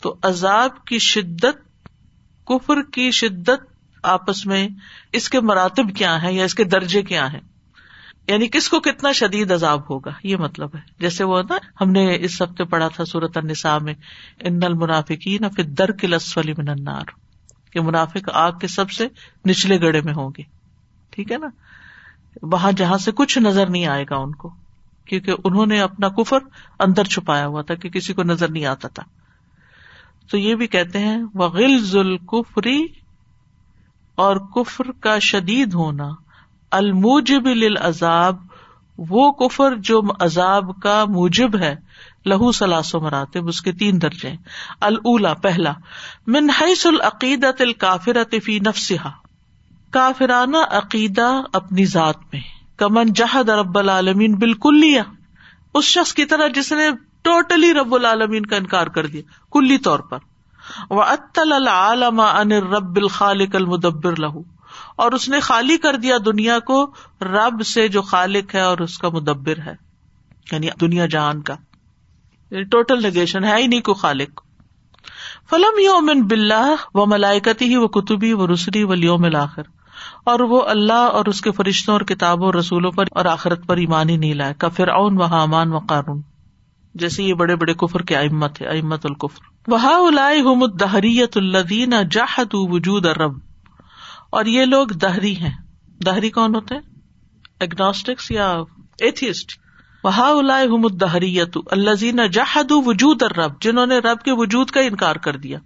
[0.00, 1.88] تو عذاب کی شدت،
[2.46, 4.68] کفر کی شدت آپس میں
[5.12, 7.53] اس کے مراتب کیا ہے یا اس کے درجے کیا ہے
[8.28, 12.16] یعنی کس کو کتنا شدید عذاب ہوگا؟ یہ مطلب ہے۔ جیسے وہ نا، ہم نے
[12.20, 13.94] اس ہفتے پڑھا تھا سورت النساء میں،
[14.40, 17.02] ان المنافقین پھر در کے لسفلی من النار،
[17.70, 19.08] کہ منافق آگ کے سب سے
[19.48, 20.42] نچلے گڑے میں ہوں گے۔
[21.10, 21.48] ٹھیک ہے نا؟
[22.42, 24.50] وہاں جہاں سے کچھ نظر نہیں آئے گا ان کو،
[25.04, 26.38] کیونکہ انہوں نے اپنا کفر
[26.80, 29.02] اندر چھپایا ہوا تھا کہ کسی کو نظر نہیں آتا تھا۔
[30.30, 32.86] تو یہ بھی کہتے ہیں وہ غلز الکفری
[34.14, 36.23] اور کفر کا شدید ہونا۔
[36.74, 38.36] الموجب للعذاب،
[38.98, 41.76] وہ کفر جو عذاب کا موجب ہے،
[42.26, 44.32] لہو سلاس و مراتب، اس کے تین درجے
[44.80, 45.72] اللہ پہلا
[46.26, 49.10] منحص العقیدت الکافرت فی نفسها
[49.90, 52.40] کافرانہ عقیدہ اپنی ذات میں۔
[52.76, 55.02] کمن جہد رب العالمین بالکل لیا
[55.74, 56.88] اس شخص کی طرح جس نے
[57.22, 59.22] ٹوٹلی رب العالمین کا انکار کر دیا،
[59.52, 60.18] کلی طور پر۔
[60.90, 61.02] وہ
[61.36, 64.53] العالم ان رب الخالق المدبر لہو
[64.96, 68.98] اور اس نے خالی کر دیا دنیا کو رب سے جو خالق ہے اور اس
[68.98, 69.72] کا مدبر ہے
[70.52, 71.54] یعنی دنیا جہان کا۔
[72.50, 74.42] یعنی ٹوٹل نگیشن ہے ہی نہیں کو خالق۔
[75.50, 79.62] فلم یومن بلّہ و ملائکتی ہی وہ کتبی و رسری و لیوم الآخر۔
[80.24, 83.76] اور وہ اللہ اور اس کے فرشتوں اور کتابوں اور رسولوں پر اور آخرت پر
[83.76, 86.22] ایمان ہی نہیں لائے۔ کا فرعون و حامان و قارون۔
[86.94, 93.06] جیسے یہ بڑے بڑے کفر کے امت ہے امت القفر وہا الائے الدین جاہد وجود
[93.06, 93.38] ارب
[94.34, 95.54] اور یہ لوگ دہری ہیں۔
[96.06, 96.74] دہری کون ہوتے
[97.60, 98.52] اگنوسٹکس یا
[98.98, 99.58] ایتھسٹ
[100.04, 105.16] وہا الائے حمد دہریت الزین جاہد وجود ارب جنہوں نے رب کے وجود کا انکار
[105.16, 105.58] کر دیا۔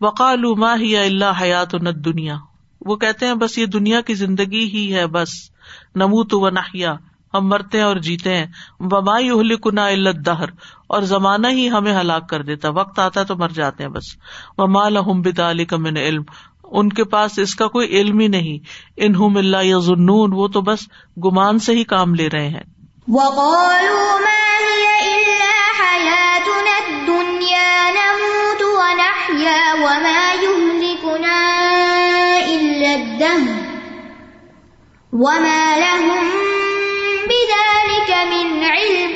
[0.00, 1.74] وقال ما ہی اللہ حیات
[2.04, 2.36] دنیا
[2.80, 5.28] وہ کہتے ہیں بس یہ دنیا کی زندگی ہی ہے، بس
[5.94, 6.94] نموت و نہیا
[7.34, 8.46] ہم مرتے ہیں اور جیتے ہیں۔
[8.80, 10.48] بمائی اہل کنا علت دہر
[10.86, 14.04] اور زمانہ ہی ہمیں ہلاک کر دیتا۔ وقت آتا ہے تو مر جاتے ہیں بس۔
[14.58, 14.96] وہ مال
[15.36, 16.22] بال کا من علم۔
[16.72, 18.66] ان کے پاس اس کا کوئی علم ہی نہیں۔
[18.96, 20.78] انہم اللہ یا ظنون وہ تو بس
[21.24, 22.62] گمان سے ہی کام لے رہے ہیں۔
[35.12, 36.28] وما لهم
[37.24, 39.10] بذلك من علم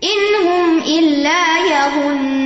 [0.00, 2.38] انهم الا يظنون.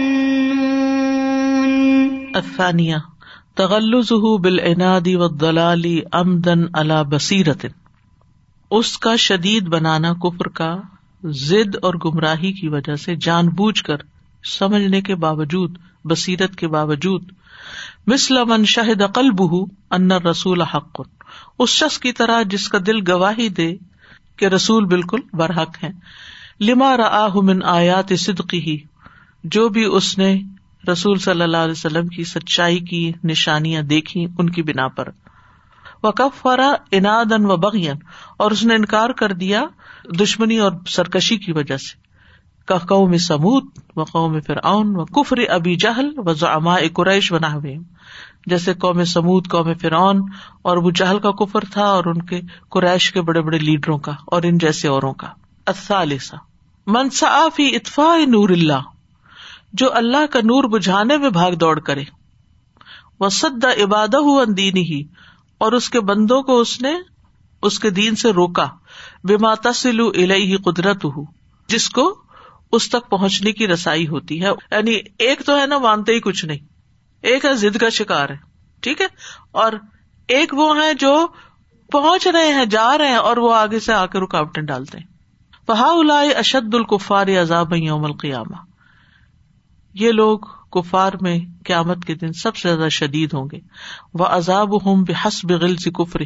[2.34, 3.11] الثانية
[3.54, 7.66] تغلز تغلزه بالعناد والضلال عمدا على بصیرت۔
[8.70, 10.76] اس کا شدید بنانا کفر کا
[11.24, 13.96] ضد اور گمراہی کی وجہ سے جان بوجھ کر
[14.44, 17.32] سمجھنے کے باوجود، بصیرت کے باوجود۔
[18.06, 21.00] مثل من شاہد قلبہ ان رسول حق۔
[21.58, 23.74] اس شخص کی طرح جس کا دل گواہی دے
[24.36, 25.90] کہ رسول بالکل برحق ہے
[26.60, 28.78] لما رآہ من آیات صدقی ہی
[29.44, 30.40] جو بھی اس نے
[30.88, 35.08] رسول صلی اللہ علیہ وسلم کی سچائی کی نشانیاں دیکھی ان کی بنا پر۔
[36.02, 37.96] وہ کفرا انادن و بغین
[38.36, 39.64] اور اس نے انکار کر دیا
[40.20, 42.02] دشمنی اور سرکشی کی وجہ سے۔
[42.88, 43.64] قوم سمود
[43.96, 47.58] و قوم فرعون و کفر ابی جہل و زعماء قریش و نہ
[48.46, 50.20] جیسے قوم سمود، قوم فرعون
[50.62, 54.12] اور ابو جہل کا کفر تھا اور ان کے قریش کے بڑے بڑے لیڈروں کا
[54.26, 55.26] اور ان جیسے اوروں کا۔
[55.66, 56.36] الثالثہ
[57.54, 58.91] فی اطفاء نور اللہ
[59.72, 62.04] جو اللہ کا نور بجھانے میں بھاگ دوڑ کرے۔
[63.20, 65.02] وہ سد عبادہ دین ہی
[65.58, 66.94] اور اس کے بندوں کو اس نے
[67.62, 68.68] اس کے دین سے روکا۔
[69.24, 71.22] بے ماتا سلو الہی قدرت ہو
[71.68, 72.22] جس کو
[72.72, 76.44] اس تک پہنچنے کی رسائی ہوتی ہے۔ یعنی ایک تو ہے نا، مانتے ہی کچھ
[76.44, 76.58] نہیں۔
[77.22, 78.36] ایک ہے ضد کا شکار ہے،
[78.80, 79.06] ٹھیک ہے؟
[79.52, 79.72] اور
[80.28, 81.26] ایک وہ ہے جو
[81.92, 85.06] پہنچ رہے ہیں، جا رہے ہیں، اور وہ آگے سے آ کے رکاوٹیں ڈالتے ہیں۔
[85.66, 88.71] فہا الا اشد القفار عذاب یوم القیامہ
[89.94, 90.38] یہ لوگ
[90.72, 93.58] کفار میں قیامت کے دن سب سے زیادہ شدید ہوں گے۔
[94.14, 96.20] وہ عذاب ہوں بے حسب غل سے کفر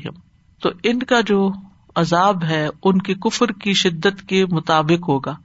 [0.63, 1.51] تو ان کا جو
[1.95, 5.37] عذاب ہے، ان کے کفر کی شدت کے مطابق ہوگا۔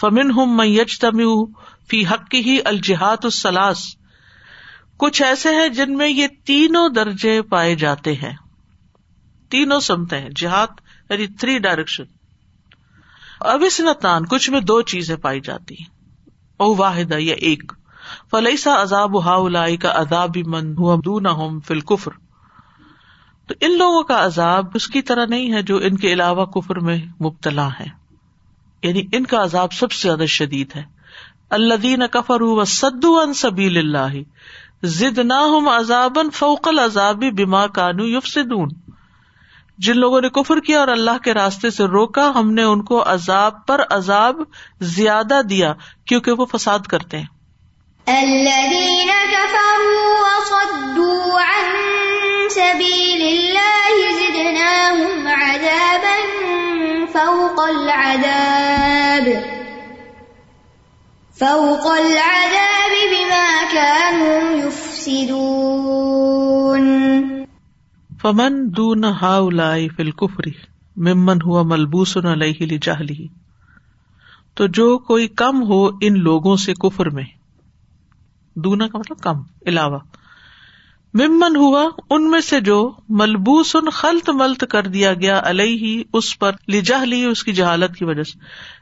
[0.00, 1.44] فمن ہم میچ تم
[1.88, 3.96] فی حق ہی الجہاد السلاس۔
[4.96, 8.36] کچھ ایسے ہیں جن میں یہ تینوں درجے پائے جاتے ہیں۔
[9.48, 10.66] تینوں سمتے ہیں۔ جہاد
[11.10, 12.04] یعنی تھری ڈائریکشن
[13.40, 15.99] اب اس نتان کچھ میں دو چیزیں پائی جاتی ہیں۔
[16.60, 17.72] او واحد یا ایک۔
[18.30, 20.74] فلسا عذاب ہا کا عذاب من
[21.60, 22.10] فل کفر
[23.46, 26.78] تو ان لوگوں کا عذاب اس کی طرح نہیں ہے جو ان کے علاوہ کفر
[26.78, 27.86] میں مبتلا ہے۔
[28.82, 30.82] یعنی ان کا عذاب سب سے زیادہ شدید ہے۔
[31.50, 34.18] اللہ دین کفر سدو ان سبیل اللہ
[34.86, 38.68] زد نہ فوقل عذابی بیما کانو یوف سدون
[39.80, 43.04] جن لوگوں نے کفر کیا اور اللہ کے راستے سے روکا، ہم نے ان کو
[43.06, 44.36] عذاب پر عذاب
[44.80, 45.74] زیادہ دیا،
[46.06, 47.26] کیونکہ وہ فساد کرتے ہیں۔
[48.06, 51.76] الذين كفروا وصدوا عن
[52.50, 56.16] سبيل الله زدناهم عذابا
[57.12, 59.28] فوق العذاب
[61.38, 67.39] فوق العذاب بما كانوا يفسدون۔
[68.22, 70.02] فمن دون هؤلاء في
[70.96, 73.24] ممن هو ملبوس عليه لجهله
[74.54, 77.24] تو جو کوئی کم ہو ان لوگوں سے کفر میں۔
[78.56, 79.98] دونا کا مطلب کم، علاوہ۔
[81.14, 86.38] ممن ہوا ان میں سے جو ملبوس ان خلط ملت کر دیا گیا ہی اس
[86.38, 88.38] پر لجہ لی اس کی جہالت کی وجہ سے۔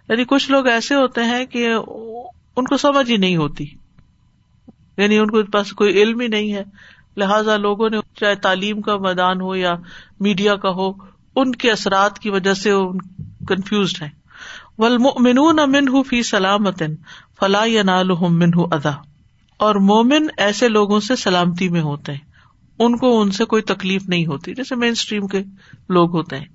[0.08, 1.74] یعنی کچھ لوگ ایسے ہوتے ہیں کہ
[2.56, 3.66] ان کو سمجھ ہی نہیں ہوتی۔
[4.96, 6.64] یعنی ان کو پاس کوئی علم ہی نہیں ہے۔
[7.18, 9.74] لہذا لوگوں نے چاہے تعلیم کا میدان ہو یا
[10.20, 10.92] میڈیا کا ہو،
[11.36, 12.70] ان کے اثرات کی وجہ سے
[13.48, 14.08] کنفیوزڈ ہے
[14.78, 16.82] ولمنون امن فی سلامت
[17.40, 18.90] فلاح یا نال منہ ادا
[19.56, 22.28] اور مومن ایسے لوگوں سے سلامتی میں ہوتے ہیں۔
[22.78, 25.38] ان کو ان سے کوئی تکلیف نہیں ہوتی، جیسے مین اسٹریم کے
[25.88, 26.46] لوگ ہوتے ہیں۔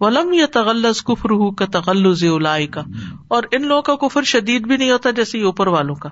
[0.00, 2.24] ولم یا تغلز کفر ہو کا تغلز
[2.70, 2.82] کا
[3.28, 6.08] اور ان لوگوں کا کفر شدید بھی نہیں ہوتا جیسے اوپر والوں کا۔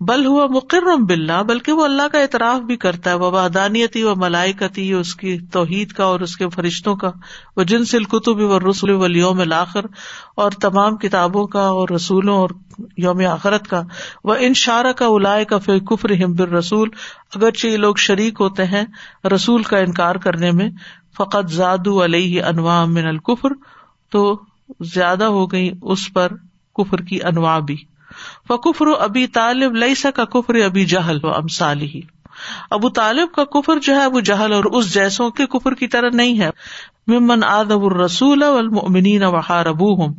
[0.00, 4.14] بل ہوا مقرم بلّہ بلکہ وہ اللہ کا اعتراف بھی کرتا ہے، وہ وحدانیتی و
[4.16, 7.10] ملائکتی اس کی توحید کا اور اس کے فرشتوں کا،
[7.56, 9.86] وہ جن سے القتب و رسول ولیوم الآخر
[10.34, 12.50] اور تمام کتابوں کا اور رسولوں اور
[12.96, 13.82] یوم آخرت کا
[14.24, 16.88] وہ ان شارہ کا الائے کا فی کفر ہمبر رسول
[17.36, 18.84] اگرچہ یہ لوگ شریک ہوتے ہیں
[19.34, 20.70] رسول کا انکار کرنے میں،
[21.16, 23.52] فقط زاد علیہ انواع من القفر
[24.12, 24.24] تو
[24.94, 26.36] زیادہ ہو گئی اس پر
[26.76, 27.76] کفر کی انواع بھی۔
[28.48, 32.00] فکفر ابی طالب لئی سا کا کفر ابی جہل و امسالی ہی۔
[32.70, 36.10] ابو طالب کا کفر جو ہے ابو جہل اور اس جیسوں کے کفر کی طرح
[36.12, 36.50] نہیں ہے۔
[37.06, 40.14] ممن آدب الرسول والمؤمنین وحار ابوہم ہوں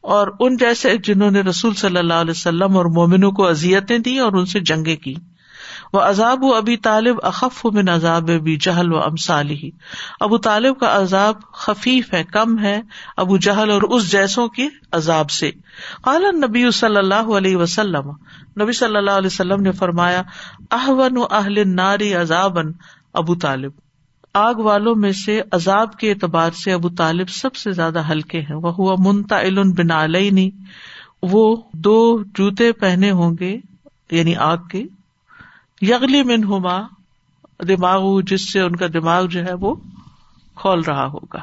[0.00, 4.18] اور ان جیسے جنہوں نے رسول صلی اللہ علیہ وسلم اور مومنوں کو اذیتیں دی
[4.18, 5.14] اور ان سے جنگیں کی
[5.92, 9.70] وہ عذاب و طالب اخف من عذاب ابھی جہل و امسال ہی
[10.20, 12.82] ابو طالب کا عذاب خفیف ہے، کم ہے
[13.16, 15.50] ابو جہل اور اس جیسوں کے عذاب سے۔
[16.02, 18.10] قال نبی صلی اللہ علیہ وسلم،
[18.62, 20.22] نبی صلی اللہ علیہ وسلم نے فرمایا،
[20.70, 22.72] احون و اہل ناری عذابن
[23.14, 23.72] ابو طالب۔
[24.34, 28.56] آگ والوں میں سے عذاب کے اعتبار سے ابو طالب سب سے زیادہ ہلکے ہیں۔
[28.56, 29.36] وہ ہوا منتا
[29.76, 30.06] بنا
[31.22, 33.58] وہ دو جوتے پہنے ہوں گے
[34.10, 34.84] یعنی آگ کے۔
[35.82, 36.80] یغلی من ہوما
[37.68, 39.74] دماغ جس سے ان کا دماغ جو ہے وہ
[40.54, 41.38] کھول رہا ہوگا۔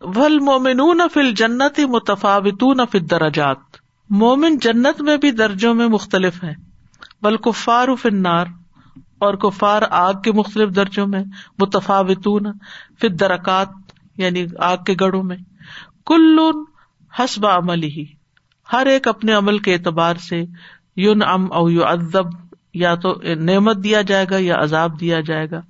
[0.00, 3.56] ول مومن فل جنت متفاوتون فل درجات
[4.10, 6.54] مومن جنت میں بھی درجوں میں مختلف ہے
[7.22, 8.46] بل کفار فنار
[9.18, 11.24] اور کفار آگ کے مختلف درجوں میں،
[11.58, 12.46] متفاوتون
[13.00, 13.68] فل درکات
[14.16, 15.36] یعنی آگ کے گڑھوں میں۔
[16.06, 16.38] کل
[17.18, 18.04] حسب عمل ہی
[18.72, 20.44] ہر ایک اپنے عمل کے اعتبار سے
[20.96, 22.47] یون ام او یو ادب
[22.78, 25.60] یا تو نعمت دیا جائے گا یا عذاب دیا جائے گا۔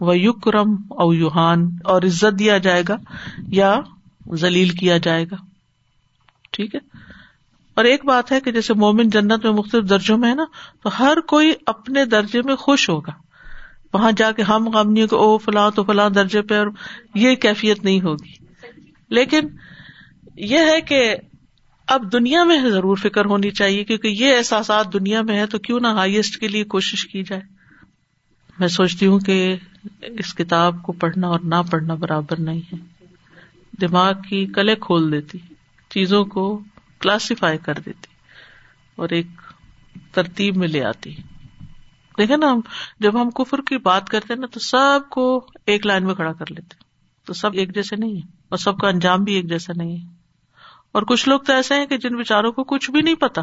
[0.00, 2.96] وہ یوکرم او یوہان اور عزت دیا جائے گا
[3.48, 3.80] یا
[4.34, 5.36] ذلیل کیا جائے گا۔
[6.50, 6.80] ٹھیک ہے؟
[7.74, 10.44] اور ایک بات ہے کہ جیسے مومن جنت میں مختلف درجوں میں ہے نا،
[10.82, 13.12] تو ہر کوئی اپنے درجے میں خوش ہوگا۔
[13.92, 16.66] وہاں جا کے ہم غم نہیں او فلاں تو فلاں درجے پہ اور
[17.14, 18.44] یہ کیفیت نہیں ہوگی۔
[19.08, 19.40] لیکن
[20.36, 21.16] یہ ہے کہ
[21.92, 25.80] اب دنیا میں ضرور فکر ہونی چاہیے کیونکہ یہ احساسات دنیا میں ہے تو کیوں
[25.80, 27.42] نہ ہائیسٹ کے لیے کوشش کی جائے؟
[28.58, 29.56] میں سوچتی ہوں کہ
[30.02, 33.04] اس کتاب کو پڑھنا اور نہ پڑھنا برابر نہیں ہے۔
[33.80, 35.38] دماغ کی کلے کھول دیتی،
[35.90, 36.60] چیزوں کو
[37.00, 38.06] کلاسیفائی کر دیتی
[38.96, 39.26] اور ایک
[40.12, 41.14] ترتیب میں لے آتی۔
[42.18, 42.60] دیکھے نا، ہم
[43.00, 46.44] جب ہم کفر کی بات کرتے نا، تو سب کو ایک لائن میں کھڑا کر
[46.50, 46.74] لیتے۔
[47.24, 50.21] تو سب ایک جیسے نہیں ہے اور سب کا انجام بھی ایک جیسا نہیں ہے۔
[50.92, 53.42] اور کچھ لوگ تو ایسے ہیں کہ جن بےچاروں کو کچھ بھی نہیں پتا۔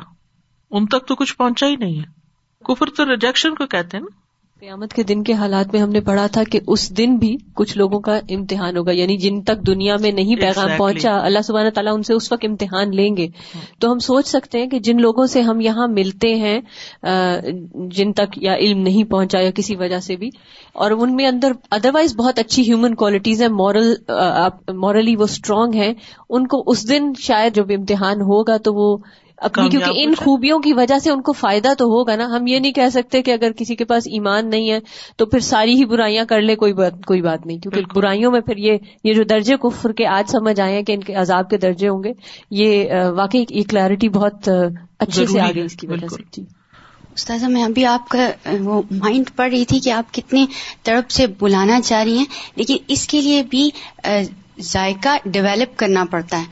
[0.72, 2.20] ان تک تو کچھ پہنچا ہی نہیں ہے۔
[2.64, 4.19] کفر تو ریجیکشن کو کہتے ہیں نا۔
[4.62, 7.78] قیامت کے دن کے حالات میں ہم نے پڑھا تھا کہ اس دن بھی کچھ
[7.78, 10.78] لوگوں کا امتحان ہوگا یعنی جن تک دنیا میں نہیں پیغام Exactly.
[10.78, 13.28] پہنچا اللہ سبحانہ تعالیٰ ان سے اس وقت امتحان لیں گے
[13.80, 16.60] تو ہم سوچ سکتے ہیں کہ جن لوگوں سے ہم یہاں ملتے ہیں
[17.92, 20.30] جن تک یا علم نہیں پہنچا یا کسی وجہ سے بھی
[20.76, 23.94] اور ان میں اندر ادروائز بہت اچھی ہیومن کوالٹیز ہیں مورل
[24.78, 25.94] مورلی وہ اسٹرانگ ہیں
[26.30, 28.96] ان کو اس دن شاید جب امتحان ہوگا تو وہ
[29.42, 32.60] اپنی کیونکہ ان۔ خوبیوں کی وجہ سے ان کو فائدہ تو ہوگا نا ہم یہ
[32.60, 34.80] نہیں کہہ سکتے کہ اگر کسی کے پاس ایمان نہیں ہے
[35.18, 38.32] تو پھر ساری ہی برائیاں کر لے کوئی بات کوئی بات نہیں کیونکہ بالکل۔ برائیوں
[38.32, 41.14] میں پھر یہ یہ جو درجے کفر کے آج سمجھ آئے ہیں کہ ان کے
[41.14, 42.12] عذاب کے درجے ہوں گے
[42.52, 44.50] یہ واقعی یہ کلیئرٹی بہت
[45.00, 46.44] اچھے سے آ گئی اس کی وجہ۔ سے جی
[47.16, 48.30] استاذہ میں ابھی آپ کا
[48.60, 50.46] وہ مائنڈ پڑھ رہی تھی کہ آپ کتنے
[50.84, 52.26] تڑپ سے بلانا چاہ رہی ہیں
[52.56, 53.70] لیکن اس کے لیے بھی
[54.62, 56.46] ذائقہ ڈیولپ کرنا پڑتا ہے۔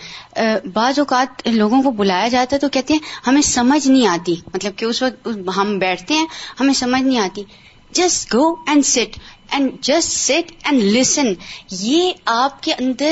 [0.74, 4.78] بعض اوقات لوگوں کو بلایا جاتا ہے تو کہتے ہیں، ہمیں سمجھ نہیں آتی۔ مطلب
[4.78, 5.28] کہ اس وقت
[5.58, 6.26] ہم بیٹھتے ہیں،
[6.60, 7.44] ہمیں سمجھ نہیں آتی۔
[7.92, 9.20] Just go and sit
[9.52, 11.28] and just sit and listen
[11.72, 13.12] یہ آپ کے اندر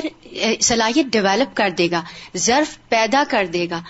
[0.62, 2.02] صلاحیت ڈیولپ کر دے گا،
[2.38, 3.82] ظرف پیدا کر دے گا۔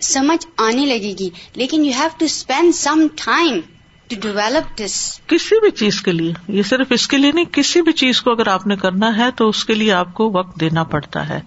[0.00, 3.60] سمجھ آنے لگے گی۔ لیکن you have to spend some time
[4.08, 7.82] to develop this کسی بھی چیز کے لیے یہ صرف اس کے لیے نہیں کسی
[7.82, 10.60] بھی چیز کو اگر آپ نے کرنا ہے تو اس کے لیے آپ کو وقت
[10.60, 11.40] دینا پڑتا ہے۔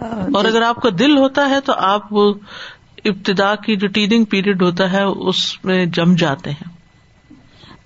[0.00, 2.34] اور اگر آپ کا دل ہوتا ہے تو آپ وہ
[3.04, 6.75] ابتدا کی جو ٹیڈنگ پیریڈ ہوتا ہے اس میں جم جاتے ہیں۔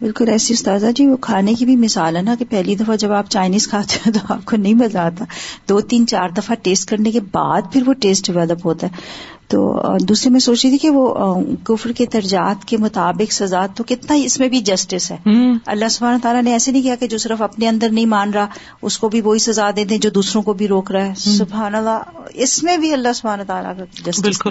[0.01, 3.13] بالکل ایسی استاذہ جی وہ کھانے کی بھی مثال ہے نا کہ پہلی دفعہ جب
[3.13, 5.25] آپ چائنیز کھاتے ہیں تو آپ کو نہیں مزہ آتا۔
[5.69, 8.93] دو تین چار دفعہ ٹیسٹ کرنے کے بعد پھر وہ ٹیسٹ ڈیولپ ہوتا ہے۔
[9.49, 11.15] تو آ، دوسری میں سوچ رہی تھی کہ وہ
[11.65, 15.17] کفر کے درجات کے مطابق سزا تو کتنا ہی اس میں بھی جسٹس ہے۔
[15.67, 18.47] اللہ سبحانہ تعالیٰ نے ایسے نہیں کیا کہ جو صرف اپنے اندر نہیں مان رہا
[18.83, 21.75] اس کو بھی وہی سزا دے دیں جو دوسروں کو بھی روک رہا ہے۔ سبحان
[21.75, 21.99] اللہ
[22.35, 24.43] اس میں بھی اللہ سبحانہ تعالیٰ کا جسٹس۔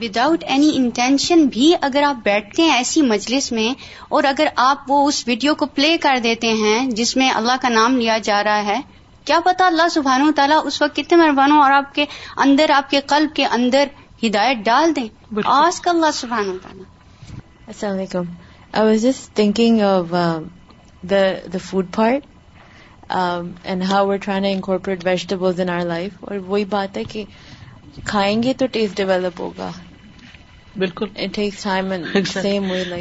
[0.00, 3.74] وداؤٹ اینی انٹینشن بھی اگر آپ بیٹھتے ہیں ایسی مجلس میں
[4.08, 7.68] اور اگر آپ وہ اس ویڈیو کو پلے کر دیتے ہیں جس میں اللہ کا
[7.68, 8.80] نام لیا جا رہا ہے
[9.24, 12.04] کیا پتا اللہ سبحانہ و تعالیٰ اس وقت کتنے مہربان ہوں اور آپ کے
[12.36, 13.84] اندر آپ کے قلب کے اندر
[14.22, 15.08] ہدایت ڈال دیں۔
[15.44, 16.84] آج کا اللہ سبحانہ و تعالیٰ
[17.68, 18.26] Assalamu alaikum.
[18.74, 20.50] I was just thinking of um,
[21.04, 21.20] the
[21.52, 22.24] the food part
[23.10, 26.16] um, and how we're trying to incorporate vegetables in our life.
[26.20, 27.24] اور وہی بات ہے کہ
[28.04, 29.70] کھائیں گے تو ٹیسٹ ڈیولپ ہوگا
[30.76, 31.06] بالکل۔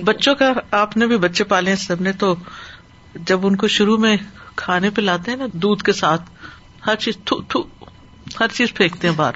[0.01, 2.36] بچوں کا آپ نے بھی بچے پالے ہیں سب نے تو
[3.15, 4.17] جب ان کو شروع میں
[4.55, 6.22] کھانے پہ لاتے ہیں نا دودھ کے ساتھ
[6.88, 7.63] ہر چیز تھو تھو
[8.39, 9.32] ہر چیز پھینکتے ہیں باہر۔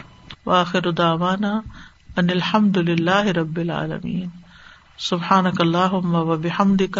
[0.46, 1.62] واخر دعوانا
[2.18, 4.30] ان الحمد للہ رب العالمین۔
[4.98, 7.00] سبحان اللہ و بحمدک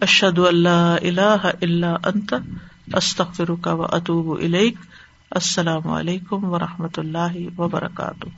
[0.00, 2.34] اشد اللہ الہ الا انت
[2.94, 4.74] استغفرک و اتوب الیک۔
[5.30, 8.28] السلام علیکم و رحمۃ اللہ وبرکاتہ۔